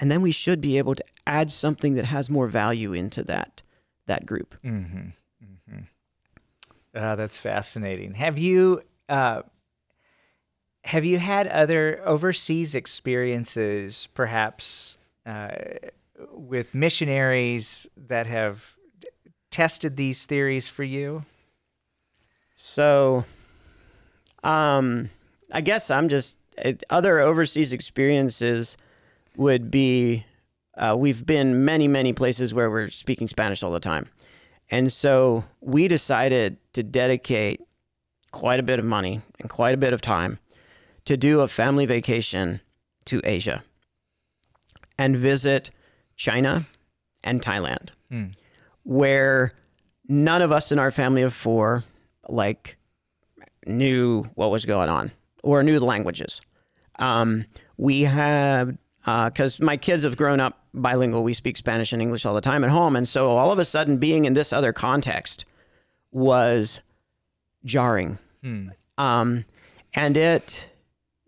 and 0.00 0.10
then 0.10 0.20
we 0.20 0.32
should 0.32 0.60
be 0.60 0.78
able 0.78 0.96
to 0.96 1.04
add 1.28 1.48
something 1.50 1.94
that 1.94 2.04
has 2.04 2.28
more 2.28 2.48
value 2.48 2.92
into 2.92 3.22
that 3.22 3.62
that 4.06 4.26
group 4.26 4.56
Mm-hmm. 4.64 5.08
Mm-hmm. 5.44 5.78
Uh, 6.94 7.16
that's 7.16 7.38
fascinating. 7.38 8.14
Have 8.14 8.38
you 8.38 8.82
uh, 9.08 9.42
have 10.84 11.04
you 11.04 11.18
had 11.18 11.46
other 11.48 12.02
overseas 12.04 12.74
experiences, 12.74 14.08
perhaps 14.14 14.96
uh, 15.26 15.50
with 16.32 16.74
missionaries 16.74 17.86
that 17.96 18.26
have 18.26 18.74
tested 19.50 19.96
these 19.96 20.26
theories 20.26 20.68
for 20.68 20.84
you? 20.84 21.24
so 22.54 23.24
um 24.44 25.10
i 25.52 25.60
guess 25.60 25.90
i'm 25.90 26.08
just 26.08 26.38
other 26.90 27.18
overseas 27.18 27.72
experiences 27.72 28.76
would 29.36 29.70
be 29.70 30.24
uh, 30.76 30.94
we've 30.96 31.26
been 31.26 31.64
many 31.64 31.88
many 31.88 32.12
places 32.12 32.54
where 32.54 32.70
we're 32.70 32.88
speaking 32.88 33.26
spanish 33.26 33.62
all 33.62 33.72
the 33.72 33.80
time 33.80 34.08
and 34.70 34.92
so 34.92 35.42
we 35.60 35.88
decided 35.88 36.56
to 36.72 36.84
dedicate 36.84 37.60
quite 38.30 38.60
a 38.60 38.62
bit 38.62 38.78
of 38.78 38.84
money 38.84 39.20
and 39.40 39.50
quite 39.50 39.74
a 39.74 39.78
bit 39.78 39.92
of 39.92 40.00
time 40.00 40.38
to 41.04 41.16
do 41.16 41.40
a 41.40 41.48
family 41.48 41.86
vacation 41.86 42.60
to 43.04 43.20
asia 43.24 43.62
and 44.98 45.16
visit 45.16 45.70
china 46.16 46.64
and 47.24 47.40
thailand 47.42 47.90
Hmm. 48.10 48.26
where 48.82 49.52
none 50.08 50.42
of 50.42 50.52
us 50.52 50.70
in 50.72 50.78
our 50.78 50.90
family 50.90 51.22
of 51.22 51.32
four 51.32 51.82
like 52.28 52.76
knew 53.66 54.24
what 54.34 54.50
was 54.50 54.66
going 54.66 54.88
on 54.88 55.12
or 55.42 55.62
knew 55.62 55.78
the 55.78 55.84
languages. 55.86 56.40
Um, 56.98 57.46
we 57.76 58.02
have 58.02 58.76
because 59.04 59.60
my 59.60 59.76
kids 59.76 60.04
have 60.04 60.16
grown 60.16 60.40
up 60.40 60.60
bilingual. 60.74 61.24
We 61.24 61.34
speak 61.34 61.56
Spanish 61.56 61.92
and 61.92 62.02
English 62.02 62.24
all 62.26 62.34
the 62.34 62.40
time 62.40 62.62
at 62.64 62.70
home, 62.70 62.94
and 62.96 63.08
so 63.08 63.30
all 63.30 63.50
of 63.50 63.58
a 63.58 63.64
sudden, 63.64 63.96
being 63.96 64.24
in 64.24 64.34
this 64.34 64.52
other 64.52 64.72
context 64.72 65.44
was 66.10 66.80
jarring. 67.64 68.18
Hmm. 68.42 68.68
Um, 68.98 69.44
and 69.94 70.16
it 70.16 70.68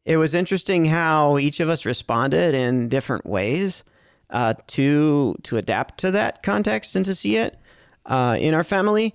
it 0.04 0.16
was 0.18 0.34
interesting 0.34 0.84
how 0.84 1.38
each 1.38 1.60
of 1.60 1.68
us 1.68 1.86
responded 1.86 2.54
in 2.54 2.88
different 2.88 3.24
ways 3.24 3.84
uh, 4.30 4.54
to 4.66 5.36
to 5.42 5.56
adapt 5.56 5.98
to 5.98 6.10
that 6.10 6.42
context 6.42 6.96
and 6.96 7.04
to 7.04 7.14
see 7.14 7.36
it 7.36 7.58
uh, 8.06 8.36
in 8.38 8.54
our 8.54 8.64
family. 8.64 9.14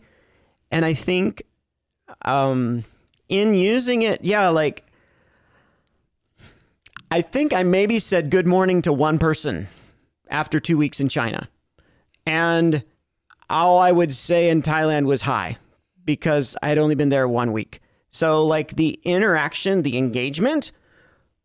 And 0.72 0.86
I 0.86 0.94
think 0.94 1.44
um, 2.24 2.86
in 3.28 3.54
using 3.54 4.02
it, 4.02 4.24
yeah, 4.24 4.50
like 4.50 4.84
I 7.12 7.22
think 7.22 7.54
I 7.54 7.64
maybe 7.64 8.00
said 8.00 8.32
good 8.32 8.48
morning 8.48 8.82
to 8.84 8.94
one 8.94 9.20
person 9.20 9.68
after 10.30 10.60
two 10.60 10.78
weeks 10.78 11.00
in 11.00 11.10
China, 11.10 11.50
and 12.26 12.84
all 13.50 13.80
I 13.80 13.92
would 13.92 14.14
say 14.14 14.50
in 14.50 14.62
Thailand 14.62 15.06
was 15.06 15.24
hi 15.24 15.58
because 16.04 16.56
I 16.64 16.70
had 16.70 16.78
only 16.80 16.96
been 16.96 17.10
there 17.10 17.28
one 17.28 17.52
week. 17.52 17.82
So 18.10 18.44
like 18.44 18.76
the 18.76 19.00
interaction, 19.04 19.84
the 19.84 19.98
engagement 19.98 20.72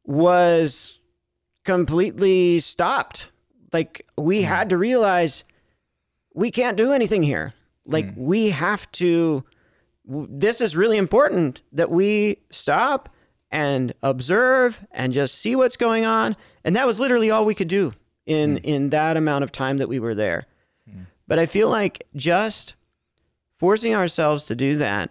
was 0.04 0.98
completely 1.64 2.60
stopped. 2.60 3.30
Like 3.72 4.06
we 4.16 4.40
hmm. 4.40 4.48
had 4.48 4.68
to 4.70 4.78
realize 4.78 5.44
we 6.34 6.50
can't 6.50 6.76
do 6.76 6.92
anything 6.92 7.22
here. 7.22 7.54
Like 7.86 8.14
hmm. 8.14 8.24
we 8.24 8.50
have 8.50 8.90
to 8.92 9.44
this 10.06 10.60
is 10.60 10.76
really 10.76 10.98
important 10.98 11.62
that 11.72 11.90
we 11.90 12.36
stop 12.50 13.08
and 13.50 13.94
observe 14.02 14.86
and 14.90 15.14
just 15.14 15.36
see 15.36 15.56
what's 15.56 15.78
going 15.78 16.04
on 16.04 16.36
and 16.62 16.76
that 16.76 16.86
was 16.86 17.00
literally 17.00 17.30
all 17.30 17.46
we 17.46 17.54
could 17.54 17.68
do 17.68 17.92
in 18.26 18.58
hmm. 18.58 18.64
in 18.64 18.90
that 18.90 19.16
amount 19.16 19.44
of 19.44 19.52
time 19.52 19.78
that 19.78 19.88
we 19.88 19.98
were 19.98 20.14
there. 20.14 20.46
But 21.26 21.38
I 21.38 21.46
feel 21.46 21.68
like 21.68 22.06
just 22.14 22.74
forcing 23.58 23.94
ourselves 23.94 24.44
to 24.46 24.54
do 24.54 24.76
that 24.76 25.10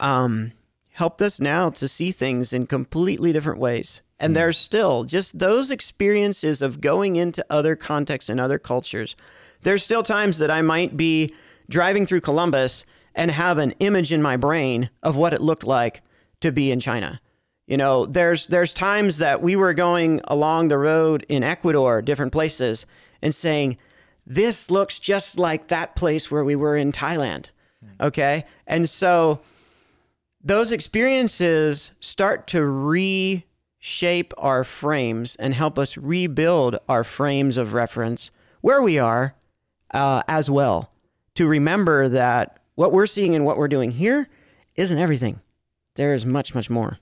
um, 0.00 0.52
helped 0.92 1.22
us 1.22 1.40
now 1.40 1.70
to 1.70 1.88
see 1.88 2.12
things 2.12 2.52
in 2.52 2.66
completely 2.66 3.32
different 3.32 3.58
ways. 3.58 4.02
And 4.18 4.30
hmm. 4.30 4.34
there's 4.34 4.58
still 4.58 5.04
just 5.04 5.38
those 5.38 5.70
experiences 5.70 6.62
of 6.62 6.80
going 6.80 7.16
into 7.16 7.44
other 7.50 7.76
contexts 7.76 8.28
and 8.28 8.38
other 8.38 8.58
cultures. 8.58 9.16
There's 9.62 9.82
still 9.82 10.02
times 10.02 10.38
that 10.38 10.50
I 10.50 10.62
might 10.62 10.96
be 10.96 11.34
driving 11.68 12.06
through 12.06 12.20
Columbus 12.20 12.84
and 13.14 13.30
have 13.30 13.58
an 13.58 13.72
image 13.80 14.12
in 14.12 14.22
my 14.22 14.36
brain 14.36 14.90
of 15.02 15.16
what 15.16 15.32
it 15.32 15.40
looked 15.40 15.64
like 15.64 16.02
to 16.40 16.52
be 16.52 16.70
in 16.70 16.80
China. 16.80 17.20
You 17.66 17.76
know, 17.76 18.06
there's 18.06 18.48
there's 18.48 18.74
times 18.74 19.18
that 19.18 19.40
we 19.40 19.56
were 19.56 19.72
going 19.72 20.20
along 20.24 20.68
the 20.68 20.78
road 20.78 21.24
in 21.28 21.44
Ecuador, 21.44 22.02
different 22.02 22.32
places, 22.32 22.86
and 23.22 23.34
saying, 23.34 23.78
this 24.26 24.70
looks 24.70 24.98
just 24.98 25.38
like 25.38 25.68
that 25.68 25.96
place 25.96 26.30
where 26.30 26.44
we 26.44 26.56
were 26.56 26.76
in 26.76 26.92
Thailand. 26.92 27.46
Hmm. 27.80 28.06
Okay. 28.06 28.44
And 28.66 28.88
so 28.88 29.40
those 30.44 30.72
experiences 30.72 31.92
start 32.00 32.46
to 32.48 32.64
reshape 32.64 34.34
our 34.38 34.64
frames 34.64 35.36
and 35.36 35.54
help 35.54 35.78
us 35.78 35.96
rebuild 35.96 36.78
our 36.88 37.04
frames 37.04 37.56
of 37.56 37.74
reference 37.74 38.30
where 38.60 38.82
we 38.82 38.98
are 38.98 39.34
uh, 39.92 40.22
as 40.28 40.50
well. 40.50 40.90
To 41.36 41.46
remember 41.46 42.08
that 42.08 42.58
what 42.74 42.92
we're 42.92 43.06
seeing 43.06 43.34
and 43.34 43.44
what 43.44 43.56
we're 43.56 43.68
doing 43.68 43.90
here 43.90 44.28
isn't 44.74 44.98
everything, 44.98 45.40
there 45.94 46.14
is 46.14 46.26
much, 46.26 46.54
much 46.54 46.70
more. 46.70 46.98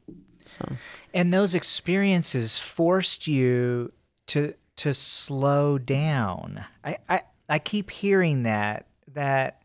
So, 0.46 0.76
And 1.14 1.32
those 1.32 1.54
experiences 1.54 2.58
forced 2.58 3.26
you 3.26 3.92
to 4.28 4.54
to 4.76 4.94
slow 4.94 5.76
down. 5.76 6.64
I, 6.82 6.96
I, 7.08 7.22
I 7.50 7.58
keep 7.58 7.90
hearing 7.90 8.44
that 8.44 8.86
that 9.12 9.62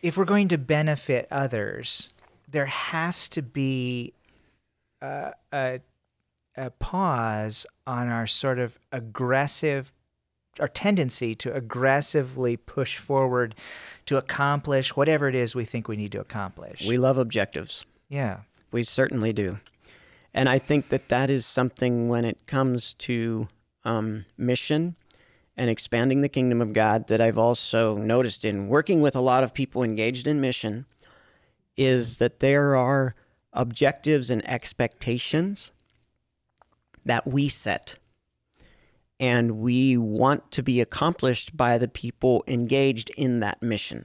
if 0.00 0.16
we're 0.16 0.24
going 0.24 0.48
to 0.48 0.58
benefit 0.58 1.28
others, 1.30 2.08
there 2.48 2.66
has 2.66 3.28
to 3.30 3.42
be 3.42 4.12
a, 5.00 5.32
a, 5.52 5.80
a 6.56 6.70
pause 6.70 7.66
on 7.86 8.08
our 8.08 8.26
sort 8.26 8.58
of 8.58 8.78
aggressive 8.92 9.92
our 10.60 10.68
tendency 10.68 11.34
to 11.34 11.54
aggressively 11.54 12.56
push 12.56 12.96
forward 12.96 13.54
to 14.06 14.16
accomplish 14.16 14.96
whatever 14.96 15.28
it 15.28 15.34
is 15.34 15.54
we 15.54 15.64
think 15.64 15.88
we 15.88 15.96
need 15.96 16.12
to 16.12 16.20
accomplish. 16.20 16.86
we 16.86 16.96
love 16.96 17.18
objectives. 17.18 17.84
yeah. 18.08 18.40
We 18.72 18.82
certainly 18.82 19.32
do. 19.32 19.58
And 20.34 20.48
I 20.48 20.58
think 20.58 20.88
that 20.90 21.08
that 21.08 21.30
is 21.30 21.46
something 21.46 22.08
when 22.08 22.24
it 22.24 22.46
comes 22.46 22.94
to 22.94 23.48
um, 23.84 24.26
mission 24.36 24.96
and 25.56 25.70
expanding 25.70 26.20
the 26.20 26.28
kingdom 26.28 26.60
of 26.60 26.72
God 26.72 27.06
that 27.06 27.20
I've 27.20 27.38
also 27.38 27.96
noticed 27.96 28.44
in 28.44 28.68
working 28.68 29.00
with 29.00 29.16
a 29.16 29.20
lot 29.20 29.44
of 29.44 29.54
people 29.54 29.82
engaged 29.82 30.26
in 30.26 30.40
mission 30.40 30.84
is 31.76 32.18
that 32.18 32.40
there 32.40 32.76
are 32.76 33.14
objectives 33.52 34.30
and 34.30 34.46
expectations 34.48 35.72
that 37.04 37.26
we 37.26 37.48
set 37.48 37.96
and 39.18 39.58
we 39.58 39.96
want 39.96 40.50
to 40.50 40.62
be 40.62 40.80
accomplished 40.80 41.56
by 41.56 41.78
the 41.78 41.88
people 41.88 42.44
engaged 42.46 43.10
in 43.16 43.40
that 43.40 43.62
mission 43.62 44.04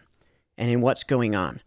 and 0.57 0.71
in 0.71 0.81
what's 0.81 1.03
going 1.03 1.35
on. 1.35 1.61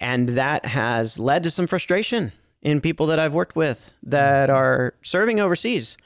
And 0.00 0.30
that 0.30 0.66
has 0.66 1.18
led 1.18 1.42
to 1.42 1.50
some 1.50 1.66
frustration 1.66 2.32
in 2.62 2.80
people 2.80 3.06
that 3.06 3.18
I've 3.18 3.34
worked 3.34 3.56
with 3.56 3.92
that 4.02 4.50
are 4.50 4.94
serving 5.02 5.40
overseas. 5.40 5.96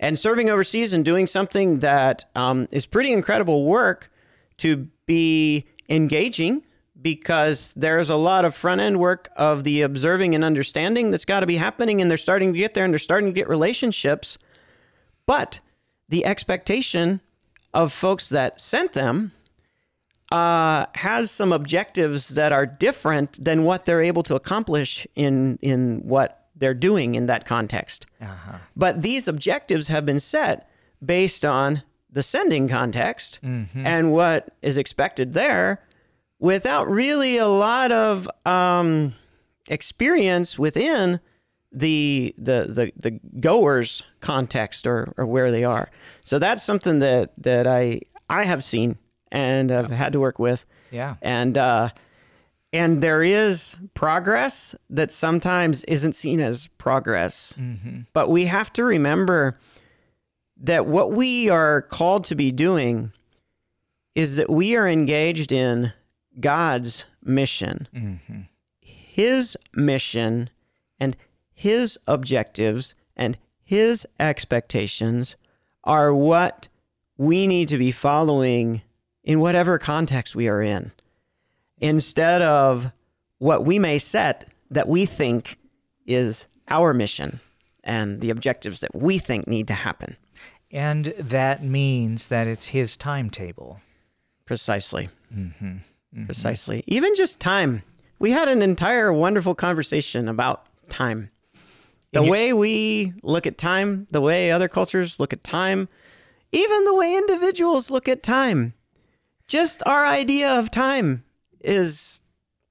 and 0.00 0.16
serving 0.16 0.48
overseas 0.48 0.92
and 0.92 1.04
doing 1.04 1.26
something 1.26 1.80
that 1.80 2.24
um, 2.36 2.68
is 2.70 2.86
pretty 2.86 3.12
incredible 3.12 3.64
work 3.64 4.12
to 4.58 4.88
be 5.06 5.66
engaging 5.88 6.62
because 7.00 7.72
there's 7.76 8.10
a 8.10 8.16
lot 8.16 8.44
of 8.44 8.54
front 8.54 8.80
end 8.80 8.98
work 8.98 9.28
of 9.36 9.64
the 9.64 9.82
observing 9.82 10.34
and 10.34 10.44
understanding 10.44 11.10
that's 11.10 11.24
got 11.24 11.40
to 11.40 11.46
be 11.46 11.56
happening 11.56 12.00
and 12.00 12.10
they're 12.10 12.18
starting 12.18 12.52
to 12.52 12.58
get 12.58 12.74
there 12.74 12.84
and 12.84 12.92
they're 12.92 12.98
starting 12.98 13.28
to 13.28 13.32
get 13.32 13.48
relationships 13.48 14.38
but 15.26 15.60
the 16.08 16.24
expectation 16.24 17.20
of 17.74 17.92
folks 17.92 18.28
that 18.30 18.60
sent 18.60 18.94
them 18.94 19.32
uh, 20.32 20.86
has 20.94 21.30
some 21.30 21.52
objectives 21.52 22.28
that 22.30 22.52
are 22.52 22.66
different 22.66 23.42
than 23.42 23.64
what 23.64 23.84
they're 23.84 24.02
able 24.02 24.22
to 24.22 24.34
accomplish 24.34 25.06
in 25.14 25.58
in 25.62 26.00
what 26.00 26.48
they're 26.56 26.74
doing 26.74 27.14
in 27.14 27.26
that 27.26 27.44
context. 27.44 28.06
Uh-huh. 28.20 28.58
But 28.76 29.02
these 29.02 29.28
objectives 29.28 29.88
have 29.88 30.04
been 30.04 30.20
set 30.20 30.68
based 31.04 31.44
on 31.44 31.82
the 32.10 32.22
sending 32.22 32.68
context 32.68 33.38
and 33.86 34.12
what 34.12 34.54
is 34.60 34.76
expected 34.76 35.34
there, 35.34 35.82
without 36.38 36.88
really 36.88 37.36
a 37.36 37.48
lot 37.48 37.92
of 37.92 38.28
um, 38.46 39.14
experience 39.68 40.58
within 40.58 41.20
the 41.72 42.34
the 42.38 42.66
the 42.68 42.92
the 42.96 43.10
goers 43.40 44.02
context 44.20 44.86
or 44.86 45.12
or 45.16 45.26
where 45.26 45.50
they 45.50 45.64
are. 45.64 45.90
So 46.24 46.38
that's 46.38 46.62
something 46.62 47.00
that 47.00 47.32
that 47.38 47.66
I 47.66 48.00
I 48.28 48.44
have 48.44 48.64
seen 48.64 48.96
and 49.30 49.70
I've 49.70 49.90
had 49.90 50.12
to 50.14 50.20
work 50.20 50.38
with. 50.38 50.64
Yeah. 50.90 51.16
And 51.20 51.58
uh 51.58 51.90
and 52.72 53.02
there 53.02 53.22
is 53.22 53.76
progress 53.94 54.74
that 54.90 55.12
sometimes 55.12 55.84
isn't 55.84 56.14
seen 56.14 56.40
as 56.40 56.68
progress. 56.78 57.54
But 58.12 58.30
we 58.30 58.46
have 58.46 58.72
to 58.74 58.84
remember 58.84 59.58
that 60.60 60.86
what 60.86 61.12
we 61.12 61.48
are 61.50 61.82
called 61.82 62.24
to 62.24 62.34
be 62.34 62.50
doing 62.50 63.12
is 64.14 64.36
that 64.36 64.50
we 64.50 64.74
are 64.74 64.88
engaged 64.88 65.52
in 65.52 65.92
God's 66.40 67.04
mission. 67.22 67.88
Mm-hmm. 67.94 68.40
His 68.80 69.56
mission 69.74 70.50
and 70.98 71.16
his 71.54 71.98
objectives 72.06 72.94
and 73.16 73.36
his 73.64 74.06
expectations 74.20 75.36
are 75.84 76.14
what 76.14 76.68
we 77.16 77.46
need 77.46 77.68
to 77.68 77.78
be 77.78 77.90
following 77.90 78.82
in 79.24 79.40
whatever 79.40 79.78
context 79.78 80.34
we 80.36 80.48
are 80.48 80.62
in 80.62 80.92
instead 81.80 82.42
of 82.42 82.92
what 83.38 83.64
we 83.64 83.78
may 83.78 83.98
set 83.98 84.44
that 84.70 84.88
we 84.88 85.06
think 85.06 85.58
is 86.06 86.46
our 86.68 86.94
mission 86.94 87.40
and 87.84 88.20
the 88.20 88.30
objectives 88.30 88.80
that 88.80 88.94
we 88.94 89.18
think 89.18 89.46
need 89.46 89.66
to 89.66 89.74
happen. 89.74 90.16
And 90.70 91.06
that 91.18 91.62
means 91.62 92.28
that 92.28 92.46
it's 92.46 92.68
his 92.68 92.96
timetable. 92.96 93.80
Precisely. 94.44 95.08
Mm-hmm. 95.34 95.78
Mm-hmm. 96.14 96.26
Precisely. 96.26 96.84
Even 96.86 97.14
just 97.14 97.40
time. 97.40 97.82
We 98.18 98.30
had 98.30 98.48
an 98.48 98.62
entire 98.62 99.12
wonderful 99.12 99.54
conversation 99.54 100.28
about 100.28 100.66
time. 100.88 101.30
The 102.12 102.22
you- 102.24 102.30
way 102.30 102.52
we 102.52 103.12
look 103.22 103.46
at 103.46 103.58
time, 103.58 104.06
the 104.10 104.20
way 104.20 104.50
other 104.50 104.68
cultures 104.68 105.20
look 105.20 105.32
at 105.32 105.44
time, 105.44 105.88
even 106.52 106.84
the 106.84 106.94
way 106.94 107.14
individuals 107.14 107.90
look 107.90 108.08
at 108.08 108.22
time. 108.22 108.72
Just 109.46 109.82
our 109.86 110.06
idea 110.06 110.50
of 110.50 110.70
time 110.70 111.24
is 111.60 112.22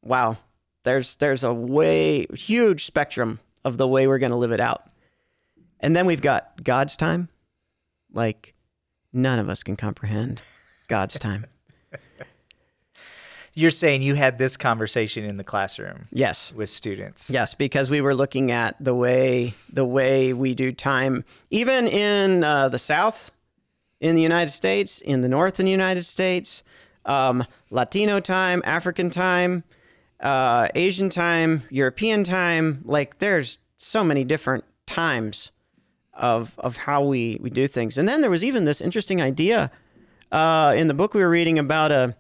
wow. 0.03 0.37
There's 0.83 1.15
there's 1.17 1.43
a 1.43 1.53
way 1.53 2.25
huge 2.33 2.85
spectrum 2.85 3.39
of 3.65 3.77
the 3.77 3.87
way 3.87 4.07
we're 4.07 4.19
going 4.19 4.31
to 4.31 4.37
live 4.37 4.51
it 4.51 4.59
out. 4.59 4.83
And 5.79 5.95
then 5.95 6.05
we've 6.05 6.21
got 6.21 6.63
God's 6.63 6.95
time. 6.97 7.29
Like 8.11 8.53
none 9.13 9.37
of 9.39 9.49
us 9.49 9.63
can 9.63 9.75
comprehend 9.75 10.41
God's 10.87 11.19
time. 11.19 11.45
You're 13.57 13.71
saying 13.71 14.03
you 14.03 14.13
had 14.13 14.37
this 14.37 14.55
conversation 14.55 15.25
in 15.25 15.37
the 15.37 15.43
classroom 15.43 16.07
Yes. 16.11 16.53
with 16.53 16.69
students. 16.69 17.27
Yes, 17.31 17.55
because 17.55 17.89
we 17.89 18.01
were 18.01 18.13
looking 18.13 18.51
at 18.51 18.75
the 18.79 18.93
way 18.93 19.55
the 19.73 19.83
way 19.83 20.31
we 20.33 20.53
do 20.53 20.71
time, 20.71 21.23
even 21.49 21.87
in 21.87 22.43
uh, 22.43 22.69
the 22.69 22.77
South, 22.77 23.31
in 23.99 24.13
the 24.13 24.21
United 24.21 24.51
States, 24.51 25.01
in 25.01 25.21
the 25.21 25.27
North 25.27 25.59
in 25.59 25.65
the 25.65 25.71
United 25.71 26.03
States, 26.03 26.61
um, 27.05 27.43
Latino 27.71 28.19
time, 28.19 28.61
African 28.63 29.09
time, 29.09 29.63
uh, 30.19 30.67
Asian 30.75 31.09
time, 31.09 31.63
European 31.71 32.23
time. 32.23 32.81
Like 32.85 33.17
there's 33.17 33.57
so 33.75 34.03
many 34.03 34.23
different 34.23 34.65
times 34.85 35.51
of 36.13 36.53
of 36.59 36.77
how 36.77 37.03
we 37.03 37.39
we 37.41 37.49
do 37.49 37.65
things. 37.67 37.97
And 37.97 38.07
then 38.07 38.21
there 38.21 38.29
was 38.29 38.43
even 38.43 38.65
this 38.65 38.81
interesting 38.81 39.19
idea 39.19 39.71
uh, 40.31 40.75
in 40.77 40.87
the 40.87 40.93
book 40.93 41.15
we 41.15 41.21
were 41.21 41.29
reading 41.29 41.57
about 41.57 41.91
a 41.91 42.15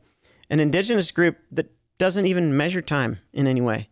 an 0.49 0.59
indigenous 0.59 1.11
group 1.11 1.37
that 1.51 1.71
doesn't 1.97 2.25
even 2.25 2.55
measure 2.55 2.81
time 2.81 3.19
in 3.33 3.47
any 3.47 3.61
way. 3.61 3.89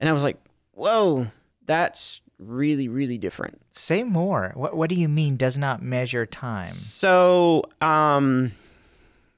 And 0.00 0.08
I 0.08 0.12
was 0.12 0.22
like, 0.22 0.36
whoa, 0.72 1.28
that's 1.64 2.20
really, 2.38 2.88
really 2.88 3.18
different. 3.18 3.60
Say 3.72 4.02
more. 4.02 4.52
What, 4.54 4.76
what 4.76 4.90
do 4.90 4.96
you 4.96 5.08
mean 5.08 5.36
does 5.36 5.58
not 5.58 5.82
measure 5.82 6.26
time? 6.26 6.66
So, 6.66 7.64
um, 7.80 8.52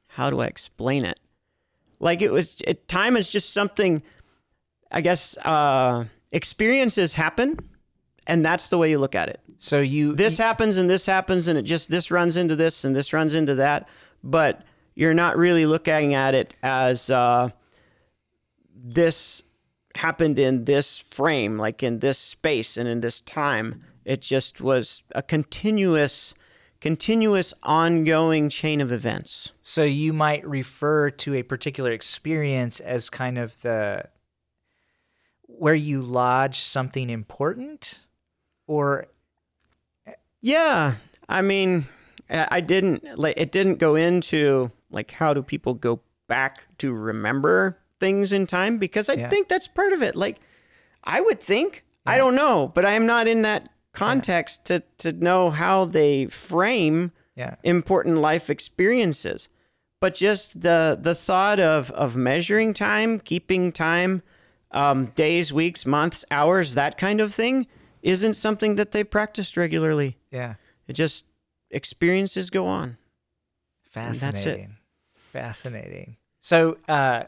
how 0.06 0.30
do 0.30 0.40
I 0.40 0.46
explain 0.46 1.04
it? 1.04 1.18
Like 2.00 2.22
it 2.22 2.32
was, 2.32 2.56
it, 2.66 2.88
time 2.88 3.16
is 3.16 3.28
just 3.28 3.52
something, 3.52 4.02
I 4.90 5.00
guess, 5.00 5.36
uh, 5.38 6.04
experiences 6.32 7.14
happen 7.14 7.58
and 8.26 8.44
that's 8.44 8.68
the 8.68 8.78
way 8.78 8.90
you 8.90 8.98
look 8.98 9.14
at 9.14 9.28
it. 9.28 9.40
So 9.58 9.80
you 9.80 10.14
This 10.14 10.38
happens 10.38 10.76
and 10.76 10.88
this 10.88 11.06
happens 11.06 11.48
and 11.48 11.58
it 11.58 11.62
just, 11.62 11.90
this 11.90 12.10
runs 12.10 12.36
into 12.36 12.56
this 12.56 12.84
and 12.84 12.94
this 12.94 13.12
runs 13.12 13.34
into 13.34 13.56
that. 13.56 13.88
But 14.22 14.62
you're 14.94 15.14
not 15.14 15.36
really 15.36 15.66
looking 15.66 16.14
at 16.14 16.34
it 16.34 16.56
as, 16.62 17.10
uh, 17.10 17.50
this 18.74 19.42
happened 19.96 20.38
in 20.38 20.64
this 20.64 20.98
frame, 20.98 21.58
like 21.58 21.82
in 21.82 22.00
this 22.00 22.18
space 22.18 22.76
and 22.76 22.88
in 22.88 23.00
this 23.00 23.20
time. 23.20 23.84
It 24.04 24.20
just 24.20 24.60
was 24.60 25.02
a 25.14 25.22
continuous, 25.22 26.34
continuous, 26.80 27.54
ongoing 27.62 28.48
chain 28.48 28.80
of 28.80 28.92
events. 28.92 29.52
So 29.62 29.84
you 29.84 30.12
might 30.12 30.46
refer 30.46 31.10
to 31.10 31.34
a 31.34 31.42
particular 31.42 31.92
experience 31.92 32.80
as 32.80 33.08
kind 33.08 33.38
of 33.38 33.60
the 33.62 34.04
where 35.46 35.74
you 35.74 36.02
lodge 36.02 36.58
something 36.60 37.08
important 37.08 38.00
or 38.66 39.06
Yeah, 40.40 40.96
I 41.26 41.40
mean, 41.40 41.86
I 42.28 42.60
didn't 42.60 43.18
like 43.18 43.34
it. 43.38 43.50
Didn't 43.50 43.76
go 43.76 43.94
into 43.94 44.70
like 44.94 45.10
how 45.10 45.34
do 45.34 45.42
people 45.42 45.74
go 45.74 46.00
back 46.28 46.66
to 46.78 46.92
remember 46.94 47.78
things 48.00 48.32
in 48.32 48.46
time 48.46 48.78
because 48.78 49.08
I 49.10 49.14
Yeah. 49.14 49.28
think 49.28 49.48
that's 49.48 49.68
part 49.68 49.92
of 49.92 50.02
it. 50.02 50.16
Like, 50.16 50.40
I 51.04 51.20
would 51.20 51.40
think 51.40 51.84
I 52.06 52.18
don't 52.18 52.34
know, 52.34 52.70
but 52.74 52.84
I 52.84 52.92
am 52.92 53.06
not 53.06 53.26
in 53.28 53.42
that 53.42 53.68
context 53.92 54.64
to 54.66 54.80
to 54.98 55.12
know 55.12 55.50
how 55.50 55.84
they 55.84 56.26
frame 56.26 57.12
yeah. 57.36 57.54
important 57.62 58.18
life 58.18 58.50
experiences 58.50 59.48
but 60.00 60.14
just 60.16 60.60
the 60.62 60.98
the 61.00 61.14
thought 61.14 61.60
of 61.60 61.90
of 61.92 62.16
measuring 62.16 62.74
time 62.74 63.20
keeping 63.20 63.70
time 63.72 64.20
um, 64.72 65.06
days 65.14 65.52
weeks 65.52 65.86
months 65.86 66.24
hours 66.32 66.74
that 66.74 66.98
kind 66.98 67.20
of 67.20 67.32
thing 67.32 67.66
isn't 68.02 68.34
something 68.34 68.74
that 68.74 68.90
they 68.90 69.04
practiced 69.04 69.56
regularly 69.56 70.16
Yeah. 70.32 70.54
it 70.88 70.94
just 70.94 71.24
experiences 71.70 72.50
go 72.50 72.66
on 72.66 72.98
that's 73.94 74.22
it. 74.22 74.26
Fascinating. 74.32 74.76
Fascinating. 75.34 76.16
So, 76.38 76.78
uh, 76.88 77.24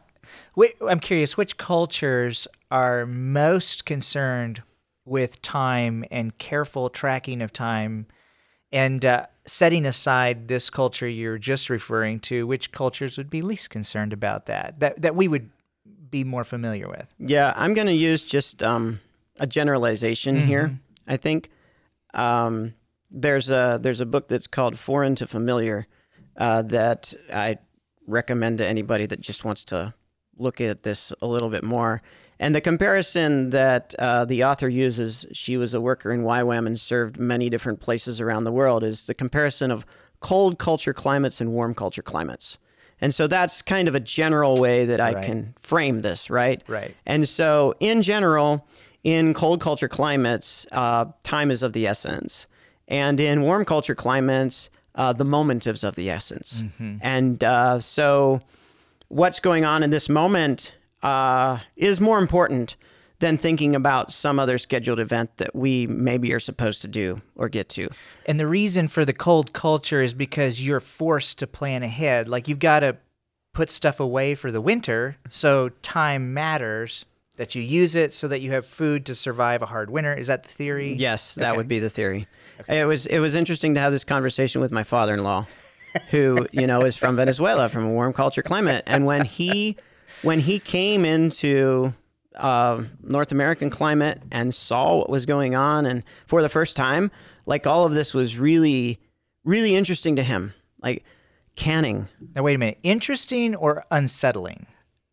I'm 0.87 1.01
curious, 1.01 1.37
which 1.37 1.57
cultures 1.57 2.47
are 2.71 3.05
most 3.05 3.85
concerned 3.85 4.63
with 5.05 5.43
time 5.43 6.05
and 6.11 6.37
careful 6.39 6.89
tracking 6.89 7.43
of 7.43 7.53
time? 7.53 8.07
And 8.71 9.05
uh, 9.05 9.27
setting 9.45 9.85
aside 9.85 10.47
this 10.47 10.71
culture 10.71 11.09
you're 11.09 11.39
just 11.39 11.69
referring 11.69 12.21
to, 12.21 12.47
which 12.47 12.71
cultures 12.71 13.19
would 13.19 13.29
be 13.29 13.43
least 13.43 13.71
concerned 13.71 14.13
about 14.13 14.47
that? 14.47 14.79
That 14.79 15.03
that 15.03 15.17
we 15.17 15.27
would 15.27 15.51
be 16.11 16.23
more 16.23 16.45
familiar 16.45 16.89
with. 16.89 17.13
yeah 17.19 17.53
i'm 17.57 17.75
going 17.75 17.89
to 17.89 17.93
use 17.93 18.23
just 18.23 18.63
um, 18.63 19.01
a 19.41 19.47
generalization 19.47 20.47
here 20.47 20.79
i 21.09 21.17
think 21.17 21.51
um, 22.15 22.75
there's 23.11 23.51
a 23.51 23.79
there's 23.83 24.01
a 24.01 24.07
book 24.07 24.29
that's 24.29 24.47
called 24.47 24.79
foreign 24.79 25.17
to 25.17 25.27
familiar 25.27 25.87
uh, 26.37 26.63
that 26.63 27.13
i 27.33 27.59
recommend 28.07 28.59
to 28.59 28.67
anybody 28.67 29.07
that 29.07 29.21
just 29.21 29.45
wants 29.45 29.65
to 29.67 29.95
look 30.39 30.61
at 30.61 30.83
this 30.83 31.13
a 31.23 31.27
little 31.27 31.49
bit 31.51 31.65
more 31.65 32.03
and 32.39 32.55
the 32.55 32.61
comparison 32.61 33.49
that 33.51 33.95
uh, 33.99 34.25
the 34.27 34.45
author 34.45 34.69
uses 34.69 35.25
she 35.33 35.57
was 35.57 35.73
a 35.73 35.81
worker 35.81 36.13
in 36.13 36.23
YWAM 36.23 36.67
and 36.67 36.79
served 36.79 37.19
many 37.19 37.49
different 37.49 37.81
places 37.81 38.21
around 38.21 38.45
the 38.45 38.53
world 38.53 38.85
is 38.85 39.07
the 39.07 39.15
comparison 39.15 39.71
of 39.71 39.87
cold 40.21 40.59
culture 40.59 40.93
climates 40.93 41.41
and 41.41 41.53
warm 41.53 41.75
culture 41.75 42.03
climates 42.03 42.59
and 43.01 43.15
so 43.15 43.27
that's 43.27 43.63
kind 43.63 43.89
of 43.89 43.95
a 43.95 44.01
general 44.01 44.59
way 44.61 44.85
that 44.85 45.01
i 45.01 45.15
Right. 45.15 45.25
can 45.25 45.55
frame 45.61 46.03
this 46.03 46.29
right 46.31 46.63
Right. 46.69 46.95
and 47.07 47.27
so, 47.29 47.75
in 47.81 48.03
general, 48.03 48.67
in 49.05 49.35
cold 49.35 49.61
culture 49.61 49.89
climates, 49.89 50.67
uh, 50.73 51.07
time 51.23 51.51
is 51.51 51.63
of 51.63 51.73
the 51.73 51.87
essence. 51.87 52.47
and 52.89 53.19
in 53.21 53.41
warm 53.43 53.65
culture 53.65 53.95
climates, 53.95 54.69
uh, 54.97 55.13
the 55.13 55.25
moment 55.25 55.67
is 55.67 55.85
of 55.85 55.95
the 55.95 56.11
essence. 56.11 56.65
And 57.01 57.43
uh, 57.45 57.81
so, 57.81 58.41
what's 59.09 59.39
going 59.41 59.65
on 59.65 59.83
in 59.83 59.91
this 59.91 60.09
moment 60.09 60.75
uh, 61.03 61.59
is 61.77 62.01
more 62.01 62.19
important 62.19 62.77
than 63.19 63.39
thinking 63.39 63.75
about 63.75 64.11
some 64.13 64.39
other 64.39 64.59
scheduled 64.59 65.01
event 65.01 65.37
that 65.39 65.55
we 65.55 65.87
maybe 65.87 66.33
are 66.35 66.41
supposed 66.41 66.83
to 66.83 66.89
do 66.89 67.23
or 67.35 67.49
get 67.49 67.69
to. 67.71 67.89
And 68.27 68.39
the 68.39 68.47
reason 68.47 68.89
for 68.89 69.05
the 69.07 69.15
cold 69.15 69.53
culture 69.55 70.03
is 70.03 70.13
because 70.13 70.61
you're 70.61 70.81
forced 70.81 71.39
to 71.39 71.47
plan 71.47 71.83
ahead. 71.83 72.29
Like 72.29 72.47
you've 72.49 72.59
got 72.59 72.81
to 72.81 72.97
put 73.55 73.71
stuff 73.71 74.01
away 74.01 74.35
for 74.35 74.53
the 74.53 74.61
winter, 74.61 75.17
so 75.31 75.71
time 75.81 76.35
matters 76.35 77.07
that 77.39 77.55
you 77.55 77.63
use 77.63 77.95
it 77.97 78.13
so 78.13 78.29
that 78.29 78.41
you 78.41 78.53
have 78.53 78.67
food 78.67 79.07
to 79.07 79.15
survive 79.15 79.63
a 79.63 79.67
hard 79.67 79.91
winter. 79.91 80.13
Is 80.15 80.27
that 80.27 80.43
the 80.43 80.49
theory? 80.51 80.95
Yes, 80.95 81.35
that 81.37 81.51
Okay. 81.51 81.57
would 81.57 81.69
be 81.69 81.79
the 81.79 81.89
theory. 81.91 82.27
It 82.69 82.87
was 82.87 83.07
it 83.07 83.19
was 83.19 83.35
interesting 83.35 83.75
to 83.75 83.81
have 83.81 83.93
this 83.93 84.05
conversation 84.05 84.61
with 84.61 84.73
my 84.73 84.85
father-in-law, 84.85 85.47
who 86.11 86.47
you 86.53 86.67
know 86.67 86.83
is 86.83 86.97
from 86.97 87.17
Venezuela, 87.17 87.69
from 87.69 87.85
a 87.85 87.91
warm 87.91 88.13
culture 88.13 88.43
climate, 88.43 88.85
and 88.87 89.07
when 89.07 89.25
he 89.25 89.77
when 90.23 90.41
he 90.41 90.59
came 90.59 91.05
into 91.05 91.95
uh, 92.37 92.83
North 93.03 93.33
American 93.33 93.71
climate 93.71 94.23
and 94.31 94.55
saw 94.55 94.99
what 94.99 95.11
was 95.11 95.27
going 95.27 95.55
on, 95.55 95.87
and 95.87 96.03
for 96.27 96.43
the 96.43 96.49
first 96.49 96.77
time, 96.77 97.11
like 97.47 97.67
all 97.67 97.85
of 97.85 97.93
this 97.93 98.15
was 98.15 98.39
really 98.39 98.99
really 99.45 99.75
interesting 99.75 100.17
to 100.17 100.23
him, 100.23 100.53
like 100.83 101.05
canning. 101.55 102.09
Now, 102.35 102.43
wait 102.43 102.55
a 102.55 102.59
minute. 102.59 102.79
Interesting 102.83 103.55
or 103.55 103.85
unsettling? 103.91 104.67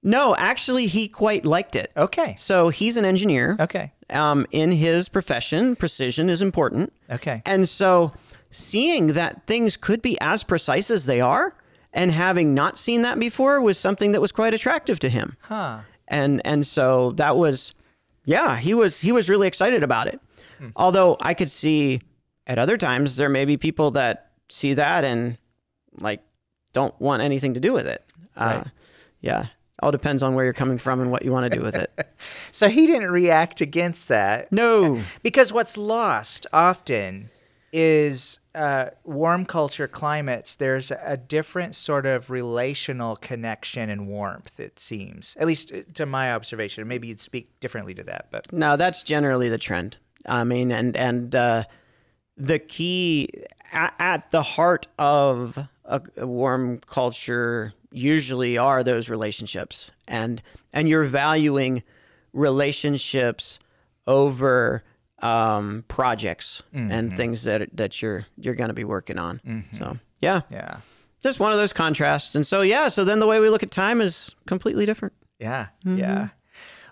No, 0.03 0.35
actually, 0.35 0.87
he 0.87 1.07
quite 1.07 1.45
liked 1.45 1.75
it. 1.75 1.91
Okay. 1.95 2.35
So 2.37 2.69
he's 2.69 2.97
an 2.97 3.05
engineer. 3.05 3.55
Okay. 3.59 3.91
Um, 4.09 4.45
in 4.51 4.71
his 4.71 5.07
profession, 5.09 5.75
precision 5.75 6.29
is 6.29 6.41
important. 6.41 6.91
Okay. 7.09 7.41
And 7.45 7.67
so 7.69 8.11
seeing 8.51 9.07
that 9.13 9.47
things 9.47 9.77
could 9.77 10.01
be 10.01 10.19
as 10.19 10.43
precise 10.43 10.91
as 10.91 11.05
they 11.05 11.21
are 11.21 11.55
and 11.93 12.11
having 12.11 12.53
not 12.53 12.77
seen 12.77 13.01
that 13.03 13.17
before 13.19 13.61
was 13.61 13.77
something 13.77 14.11
that 14.11 14.21
was 14.21 14.31
quite 14.31 14.53
attractive 14.53 14.99
to 14.99 15.09
him. 15.09 15.37
Huh. 15.41 15.79
And 16.07 16.41
and 16.45 16.67
so 16.67 17.11
that 17.13 17.37
was 17.37 17.73
yeah, 18.25 18.57
he 18.57 18.73
was 18.73 18.99
he 18.99 19.11
was 19.11 19.29
really 19.29 19.47
excited 19.47 19.83
about 19.83 20.07
it. 20.07 20.19
Although 20.75 21.17
I 21.19 21.33
could 21.33 21.49
see 21.51 22.01
at 22.47 22.57
other 22.57 22.77
times 22.77 23.15
there 23.17 23.29
may 23.29 23.43
be 23.45 23.57
people 23.57 23.91
that 23.91 24.31
see 24.49 24.73
that 24.75 25.03
and 25.03 25.37
like 25.99 26.21
don't 26.73 26.99
want 27.01 27.21
anything 27.21 27.53
to 27.55 27.59
do 27.59 27.73
with 27.73 27.87
it. 27.87 28.03
Uh, 28.35 28.61
Right. 28.63 28.67
yeah. 29.21 29.45
All 29.83 29.91
depends 29.91 30.23
on 30.23 30.33
where 30.33 30.45
you're 30.45 30.53
coming 30.53 30.77
from 30.77 31.01
and 31.01 31.11
what 31.11 31.25
you 31.25 31.31
want 31.31 31.51
to 31.51 31.59
do 31.59 31.63
with 31.63 31.75
it. 31.75 31.91
So 32.51 32.69
he 32.69 32.85
didn't 32.85 33.11
react 33.11 33.61
against 33.61 34.07
that. 34.07 34.51
No. 34.51 35.01
Because 35.23 35.51
what's 35.51 35.75
lost 35.75 36.45
often 36.53 37.31
is 37.73 38.39
uh, 38.53 38.91
warm 39.03 39.45
culture 39.45 39.87
climates, 39.87 40.55
there's 40.55 40.91
a 40.91 41.17
different 41.17 41.75
sort 41.75 42.05
of 42.05 42.29
relational 42.29 43.15
connection 43.15 43.89
and 43.89 44.07
warmth, 44.07 44.59
it 44.59 44.79
seems, 44.79 45.35
at 45.39 45.47
least 45.47 45.73
uh, 45.73 45.81
to 45.95 46.05
my 46.05 46.31
observation. 46.33 46.87
Maybe 46.87 47.07
you'd 47.07 47.19
speak 47.19 47.49
differently 47.59 47.95
to 47.95 48.03
that, 48.03 48.27
but 48.29 48.53
No, 48.53 48.77
that's 48.77 49.01
generally 49.03 49.49
the 49.49 49.57
trend. 49.57 49.97
I 50.25 50.43
mean, 50.43 50.71
and 50.71 50.95
and 50.95 51.33
uh, 51.35 51.63
the 52.37 52.59
key 52.59 53.29
at, 53.71 53.93
at 53.99 54.31
the 54.31 54.43
heart 54.43 54.87
of 54.99 55.57
a, 55.85 56.01
a 56.17 56.27
warm 56.27 56.79
culture 56.85 57.73
usually 57.93 58.57
are 58.57 58.83
those 58.83 59.09
relationships, 59.09 59.91
and 60.07 60.41
and 60.73 60.89
you're 60.89 61.05
valuing 61.05 61.83
relationships 62.33 63.59
over 64.07 64.83
um, 65.19 65.85
projects 65.87 66.63
and 66.73 66.91
mm-hmm. 66.91 67.15
things 67.15 67.43
that 67.43 67.69
that 67.75 68.01
you're 68.01 68.25
you're 68.37 68.55
going 68.55 68.69
to 68.69 68.73
be 68.73 68.83
working 68.83 69.17
on. 69.17 69.39
Mm-hmm. 69.45 69.77
So 69.77 69.97
yeah, 70.19 70.41
yeah. 70.51 70.77
just 71.21 71.39
one 71.39 71.51
of 71.51 71.57
those 71.57 71.73
contrasts. 71.73 72.35
And 72.35 72.45
so 72.45 72.61
yeah, 72.61 72.89
so 72.89 73.05
then 73.05 73.19
the 73.19 73.27
way 73.27 73.39
we 73.39 73.49
look 73.49 73.63
at 73.63 73.71
time 73.71 74.01
is 74.01 74.35
completely 74.45 74.85
different. 74.85 75.13
Yeah, 75.39 75.67
mm-hmm. 75.85 75.97
yeah. 75.97 76.29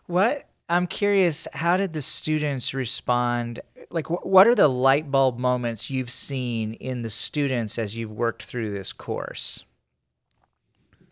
What 0.05 0.47
I'm 0.69 0.87
curious, 0.87 1.47
how 1.53 1.77
did 1.77 1.93
the 1.93 2.01
students 2.01 2.73
respond? 2.73 3.59
Like, 3.89 4.07
wh- 4.07 4.25
what 4.25 4.47
are 4.47 4.55
the 4.55 4.69
light 4.69 5.11
bulb 5.11 5.37
moments 5.37 5.89
you've 5.89 6.09
seen 6.09 6.73
in 6.75 7.01
the 7.01 7.09
students 7.09 7.77
as 7.77 7.97
you've 7.97 8.13
worked 8.13 8.43
through 8.43 8.71
this 8.71 8.93
course? 8.93 9.65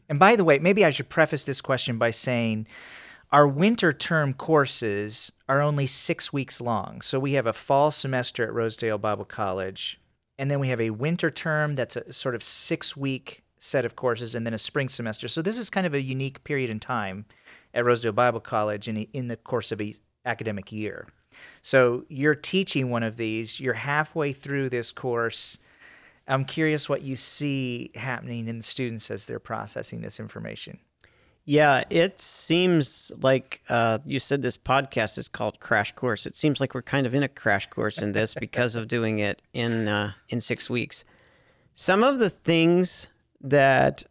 And 0.10 0.20
by 0.20 0.36
the 0.36 0.43
way, 0.43 0.60
maybe 0.60 0.84
I 0.84 0.89
should 0.89 1.07
preface 1.07 1.45
this 1.45 1.62
question 1.62 1.97
by 1.97 2.10
saying 2.10 2.68
our 3.32 3.47
winter 3.47 3.93
term 3.93 4.34
courses 4.34 5.32
are 5.47 5.62
only 5.62 5.86
six 5.86 6.34
weeks 6.34 6.60
long. 6.60 7.01
So 7.01 7.20
we 7.20 7.34
have 7.34 7.45
a 7.45 7.53
fall 7.53 7.91
semester 7.91 8.43
at 8.43 8.53
Rosedale 8.53 8.97
Bible 8.97 9.26
College, 9.26 10.01
and 10.39 10.49
then 10.49 10.60
we 10.60 10.70
have 10.70 10.82
a 10.82 10.89
winter 10.89 11.30
term 11.30 11.76
that's 11.76 11.95
a 11.95 12.12
sort 12.12 12.34
of 12.34 12.43
six 12.43 12.97
week 12.97 13.43
set 13.60 13.86
of 13.86 13.95
courses, 13.95 14.36
and 14.36 14.45
then 14.45 14.53
a 14.53 14.57
spring 14.57 14.89
semester. 14.89 15.28
So 15.28 15.41
this 15.41 15.57
is 15.57 15.70
kind 15.70 15.86
of 15.86 15.93
a 15.93 16.01
unique 16.01 16.43
period 16.43 16.70
in 16.70 16.80
time 16.80 17.26
at 17.74 17.86
Rosedale 17.86 18.14
Bible 18.14 18.39
College 18.39 18.88
in, 18.88 18.97
in 19.14 19.28
the 19.28 19.36
course 19.36 19.72
of 19.72 19.82
a 19.82 19.93
academic 20.26 20.72
year. 20.72 21.07
So 21.62 22.05
you're 22.07 22.36
teaching 22.36 22.89
one 22.89 23.03
of 23.03 23.18
these, 23.18 23.60
you're 23.60 23.74
halfway 23.74 24.34
through 24.34 24.70
this 24.70 24.91
course. 24.91 25.57
I'm 26.30 26.45
curious 26.45 26.88
what 26.88 27.01
you 27.01 27.15
see 27.15 27.91
happening 27.95 28.47
in 28.47 28.57
the 28.57 28.63
students 28.63 29.09
as 29.09 29.25
they're 29.25 29.39
processing 29.39 30.01
this 30.01 30.19
information. 30.19 30.80
Yeah, 31.45 31.84
it 31.89 32.19
seems 32.19 33.11
like 33.23 33.63
uh, 33.69 33.97
you 34.05 34.19
said 34.19 34.43
this 34.43 34.55
podcast 34.55 35.17
is 35.17 35.27
called 35.27 35.59
Crash 35.59 35.91
Course. 35.93 36.27
It 36.27 36.36
seems 36.36 36.61
like 36.61 36.75
we're 36.75 36.84
kind 36.84 37.07
of 37.07 37.15
in 37.15 37.23
a 37.23 37.27
crash 37.27 37.67
course 37.71 37.99
in 37.99 38.11
this 38.11 38.36
because 38.39 38.75
of 38.75 38.88
doing 38.88 39.17
it 39.17 39.41
in 39.53 39.88
uh, 39.88 40.11
in 40.30 40.41
six 40.41 40.69
weeks. 40.69 41.03
Some 41.73 42.03
of 42.03 42.19
the 42.19 42.30
things 42.30 43.07
that 43.41 44.03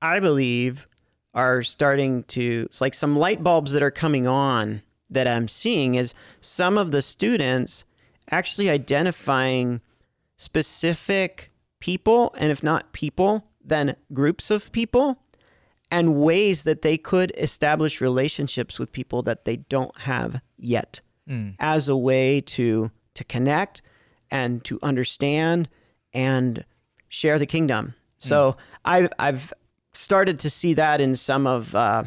I 0.00 0.20
believe 0.20 0.86
are 1.34 1.64
starting 1.64 2.22
to, 2.24 2.66
it's 2.66 2.80
like 2.80 2.94
some 2.94 3.16
light 3.16 3.42
bulbs 3.42 3.72
that 3.72 3.82
are 3.82 3.90
coming 3.90 4.26
on 4.28 4.82
that 5.10 5.26
I'm 5.26 5.48
seeing 5.48 5.96
is 5.96 6.14
some 6.40 6.78
of 6.78 6.90
the 6.92 7.02
students 7.02 7.84
actually 8.30 8.70
identifying 8.70 9.80
specific 10.38 11.50
people, 11.80 12.34
and 12.38 12.50
if 12.50 12.62
not 12.62 12.92
people, 12.92 13.44
then 13.62 13.94
groups 14.14 14.50
of 14.50 14.72
people 14.72 15.18
and 15.90 16.16
ways 16.16 16.64
that 16.64 16.82
they 16.82 16.96
could 16.96 17.32
establish 17.36 18.00
relationships 18.00 18.78
with 18.78 18.90
people 18.92 19.22
that 19.22 19.44
they 19.44 19.56
don't 19.56 19.96
have 20.00 20.40
yet 20.56 21.00
as 21.58 21.88
a 21.88 21.96
way 21.96 22.40
to 22.40 22.90
to 23.12 23.24
connect 23.24 23.82
and 24.30 24.64
to 24.64 24.78
understand 24.82 25.68
and 26.14 26.64
share 27.08 27.38
the 27.38 27.44
kingdom. 27.46 27.94
So 28.16 28.56
I've 28.84 29.10
I've 29.18 29.52
started 29.92 30.38
to 30.40 30.48
see 30.50 30.72
that 30.74 31.00
in 31.02 31.16
some 31.16 31.46
of 31.46 31.74
uh, 31.74 32.04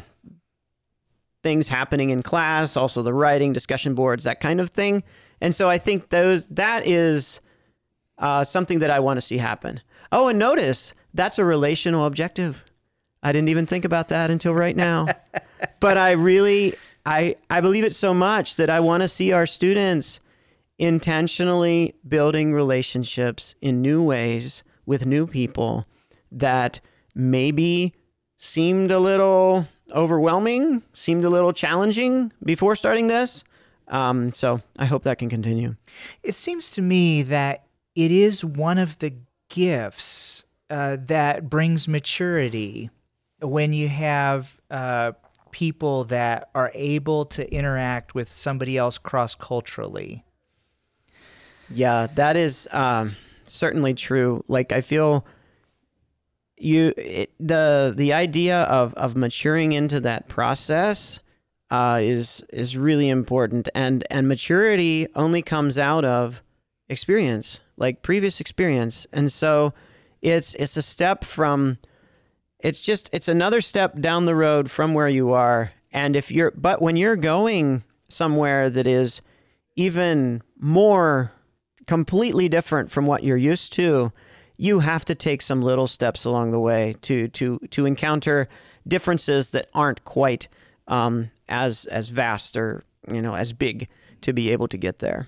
things 1.42 1.68
happening 1.68 2.10
in 2.10 2.22
class, 2.22 2.76
also 2.76 3.02
the 3.02 3.14
writing, 3.14 3.52
discussion 3.52 3.94
boards, 3.94 4.24
that 4.24 4.40
kind 4.40 4.60
of 4.60 4.70
thing. 4.70 5.02
And 5.40 5.54
so 5.54 5.68
I 5.68 5.78
think 5.78 6.08
those 6.08 6.46
that 6.46 6.86
is 6.86 7.40
uh, 8.22 8.44
something 8.44 8.78
that 8.78 8.90
I 8.90 9.00
want 9.00 9.18
to 9.18 9.20
see 9.20 9.36
happen. 9.36 9.82
Oh, 10.12 10.28
and 10.28 10.38
notice 10.38 10.94
that's 11.12 11.38
a 11.38 11.44
relational 11.44 12.06
objective. 12.06 12.64
I 13.22 13.32
didn't 13.32 13.48
even 13.48 13.66
think 13.66 13.84
about 13.84 14.08
that 14.08 14.30
until 14.30 14.54
right 14.54 14.76
now. 14.76 15.08
but 15.80 15.98
I 15.98 16.12
really 16.12 16.74
I 17.04 17.36
I 17.50 17.60
believe 17.60 17.84
it 17.84 17.94
so 17.94 18.14
much 18.14 18.56
that 18.56 18.70
I 18.70 18.80
want 18.80 19.02
to 19.02 19.08
see 19.08 19.32
our 19.32 19.46
students 19.46 20.20
intentionally 20.78 21.94
building 22.08 22.52
relationships 22.52 23.54
in 23.60 23.82
new 23.82 24.02
ways 24.02 24.62
with 24.86 25.04
new 25.04 25.26
people 25.26 25.86
that 26.30 26.80
maybe 27.14 27.92
seemed 28.38 28.90
a 28.90 28.98
little 28.98 29.66
overwhelming, 29.92 30.82
seemed 30.94 31.24
a 31.24 31.30
little 31.30 31.52
challenging 31.52 32.32
before 32.44 32.74
starting 32.74 33.08
this. 33.08 33.44
Um, 33.88 34.32
so 34.32 34.62
I 34.78 34.86
hope 34.86 35.02
that 35.02 35.18
can 35.18 35.28
continue. 35.28 35.76
It 36.22 36.34
seems 36.34 36.70
to 36.70 36.82
me 36.82 37.22
that 37.22 37.66
it 37.94 38.10
is 38.10 38.44
one 38.44 38.78
of 38.78 38.98
the 38.98 39.14
gifts 39.48 40.44
uh, 40.70 40.96
that 41.00 41.50
brings 41.50 41.86
maturity 41.86 42.90
when 43.40 43.72
you 43.72 43.88
have 43.88 44.60
uh, 44.70 45.12
people 45.50 46.04
that 46.04 46.48
are 46.54 46.70
able 46.74 47.26
to 47.26 47.52
interact 47.52 48.14
with 48.14 48.28
somebody 48.28 48.78
else 48.78 48.98
cross 48.98 49.34
culturally. 49.34 50.24
Yeah, 51.70 52.06
that 52.14 52.36
is 52.36 52.68
um, 52.72 53.16
certainly 53.44 53.94
true. 53.94 54.42
Like 54.48 54.72
I 54.72 54.80
feel 54.80 55.26
you 56.56 56.94
it, 56.96 57.32
the 57.40 57.92
the 57.96 58.12
idea 58.12 58.62
of 58.62 58.94
of 58.94 59.16
maturing 59.16 59.72
into 59.72 60.00
that 60.00 60.28
process 60.28 61.20
uh, 61.70 62.00
is 62.02 62.42
is 62.50 62.76
really 62.76 63.08
important, 63.08 63.68
and 63.74 64.04
and 64.10 64.28
maturity 64.28 65.08
only 65.14 65.42
comes 65.42 65.78
out 65.78 66.04
of 66.04 66.42
experience, 66.88 67.60
like 67.76 68.02
previous 68.02 68.40
experience, 68.40 69.06
and 69.12 69.32
so 69.32 69.72
it's 70.20 70.54
it's 70.54 70.76
a 70.76 70.82
step 70.82 71.24
from 71.24 71.78
it's 72.60 72.82
just 72.82 73.10
it's 73.12 73.28
another 73.28 73.60
step 73.60 74.00
down 74.00 74.24
the 74.24 74.36
road 74.36 74.70
from 74.70 74.94
where 74.94 75.08
you 75.08 75.32
are 75.32 75.72
and 75.92 76.16
if 76.16 76.30
you're 76.30 76.52
but 76.52 76.80
when 76.80 76.96
you're 76.96 77.16
going 77.16 77.82
somewhere 78.08 78.70
that 78.70 78.86
is 78.86 79.20
even 79.76 80.42
more 80.58 81.32
completely 81.86 82.48
different 82.48 82.90
from 82.90 83.06
what 83.06 83.24
you're 83.24 83.36
used 83.36 83.72
to, 83.74 84.12
you 84.56 84.80
have 84.80 85.04
to 85.04 85.14
take 85.14 85.42
some 85.42 85.62
little 85.62 85.86
steps 85.86 86.24
along 86.24 86.50
the 86.50 86.60
way 86.60 86.94
to 87.02 87.28
to 87.28 87.58
to 87.70 87.86
encounter 87.86 88.48
differences 88.86 89.50
that 89.50 89.68
aren't 89.74 90.04
quite 90.04 90.48
um, 90.88 91.30
as 91.48 91.84
as 91.86 92.08
vast 92.08 92.56
or 92.56 92.82
you 93.10 93.20
know 93.20 93.34
as 93.34 93.52
big 93.52 93.88
to 94.20 94.32
be 94.32 94.50
able 94.50 94.68
to 94.68 94.76
get 94.76 95.00
there. 95.00 95.26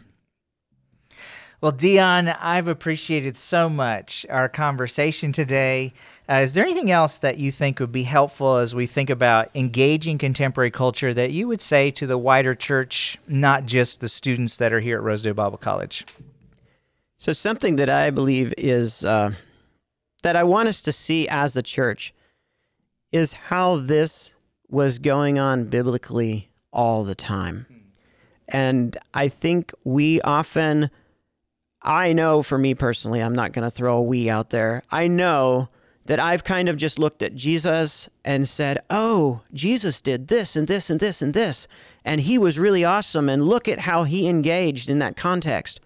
Well, 1.64 1.72
Dion, 1.72 2.28
I've 2.28 2.68
appreciated 2.68 3.38
so 3.38 3.70
much 3.70 4.26
our 4.28 4.50
conversation 4.50 5.32
today. 5.32 5.94
Uh, 6.28 6.40
is 6.42 6.52
there 6.52 6.62
anything 6.62 6.90
else 6.90 7.16
that 7.20 7.38
you 7.38 7.50
think 7.50 7.80
would 7.80 7.90
be 7.90 8.02
helpful 8.02 8.56
as 8.56 8.74
we 8.74 8.86
think 8.86 9.08
about 9.08 9.48
engaging 9.54 10.18
contemporary 10.18 10.70
culture 10.70 11.14
that 11.14 11.30
you 11.30 11.48
would 11.48 11.62
say 11.62 11.90
to 11.92 12.06
the 12.06 12.18
wider 12.18 12.54
church, 12.54 13.16
not 13.26 13.64
just 13.64 14.02
the 14.02 14.10
students 14.10 14.58
that 14.58 14.74
are 14.74 14.80
here 14.80 14.98
at 14.98 15.02
Rosedale 15.02 15.32
Bible 15.32 15.56
College? 15.56 16.04
So, 17.16 17.32
something 17.32 17.76
that 17.76 17.88
I 17.88 18.10
believe 18.10 18.52
is 18.58 19.02
uh, 19.02 19.32
that 20.22 20.36
I 20.36 20.42
want 20.42 20.68
us 20.68 20.82
to 20.82 20.92
see 20.92 21.26
as 21.28 21.54
the 21.54 21.62
church 21.62 22.12
is 23.10 23.32
how 23.32 23.78
this 23.78 24.34
was 24.68 24.98
going 24.98 25.38
on 25.38 25.64
biblically 25.64 26.50
all 26.74 27.04
the 27.04 27.14
time. 27.14 27.64
And 28.48 28.98
I 29.14 29.28
think 29.28 29.72
we 29.82 30.20
often 30.20 30.90
I 31.84 32.14
know 32.14 32.42
for 32.42 32.56
me 32.58 32.74
personally, 32.74 33.20
I'm 33.20 33.34
not 33.34 33.52
going 33.52 33.64
to 33.64 33.70
throw 33.70 33.98
a 33.98 34.02
we 34.02 34.30
out 34.30 34.50
there. 34.50 34.82
I 34.90 35.06
know 35.06 35.68
that 36.06 36.18
I've 36.18 36.44
kind 36.44 36.68
of 36.68 36.76
just 36.76 36.98
looked 36.98 37.22
at 37.22 37.34
Jesus 37.34 38.08
and 38.24 38.48
said, 38.48 38.78
oh, 38.90 39.42
Jesus 39.52 40.00
did 40.00 40.28
this 40.28 40.56
and 40.56 40.66
this 40.66 40.90
and 40.90 41.00
this 41.00 41.22
and 41.22 41.34
this. 41.34 41.66
And 42.04 42.20
he 42.20 42.38
was 42.38 42.58
really 42.58 42.84
awesome. 42.84 43.28
And 43.28 43.46
look 43.46 43.68
at 43.68 43.78
how 43.78 44.04
he 44.04 44.28
engaged 44.28 44.90
in 44.90 44.98
that 44.98 45.16
context. 45.16 45.80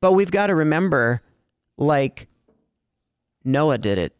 But 0.00 0.12
we've 0.12 0.30
got 0.30 0.46
to 0.46 0.54
remember 0.54 1.22
like, 1.76 2.28
Noah 3.44 3.78
did 3.78 3.98
it, 3.98 4.14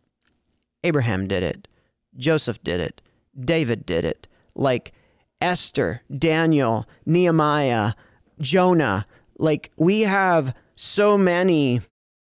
Abraham 0.82 1.28
did 1.28 1.42
it, 1.42 1.68
Joseph 2.16 2.62
did 2.62 2.80
it, 2.80 3.02
David 3.38 3.84
did 3.84 4.04
it, 4.04 4.26
like 4.54 4.92
Esther, 5.40 6.02
Daniel, 6.16 6.86
Nehemiah, 7.06 7.94
Jonah. 8.40 9.06
Like, 9.38 9.70
we 9.76 10.02
have 10.02 10.54
so 10.80 11.18
many 11.18 11.82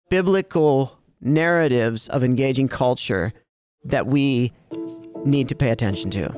biblical 0.08 0.98
narratives 1.20 2.08
of 2.08 2.24
engaging 2.24 2.66
culture 2.66 3.30
that 3.84 4.06
we 4.06 4.50
need 5.26 5.50
to 5.50 5.54
pay 5.54 5.68
attention 5.68 6.10
to. 6.10 6.32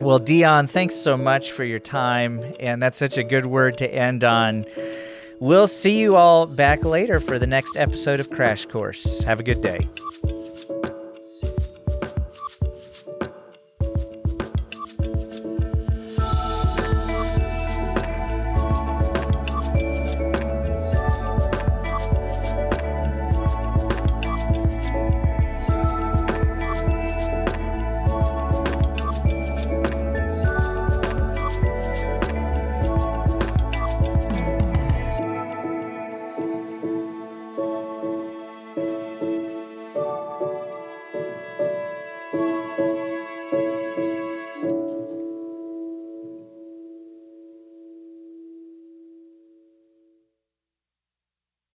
Well, 0.00 0.20
Dion, 0.20 0.68
thanks 0.68 0.94
so 0.94 1.16
much 1.16 1.50
for 1.50 1.64
your 1.64 1.80
time. 1.80 2.44
And 2.60 2.80
that's 2.80 2.98
such 2.98 3.18
a 3.18 3.24
good 3.24 3.46
word 3.46 3.76
to 3.78 3.92
end 3.92 4.22
on. 4.22 4.66
We'll 5.40 5.66
see 5.66 5.98
you 5.98 6.14
all 6.14 6.46
back 6.46 6.84
later 6.84 7.18
for 7.18 7.40
the 7.40 7.46
next 7.46 7.76
episode 7.76 8.20
of 8.20 8.30
Crash 8.30 8.64
Course. 8.66 9.24
Have 9.24 9.40
a 9.40 9.42
good 9.42 9.62
day. 9.62 9.80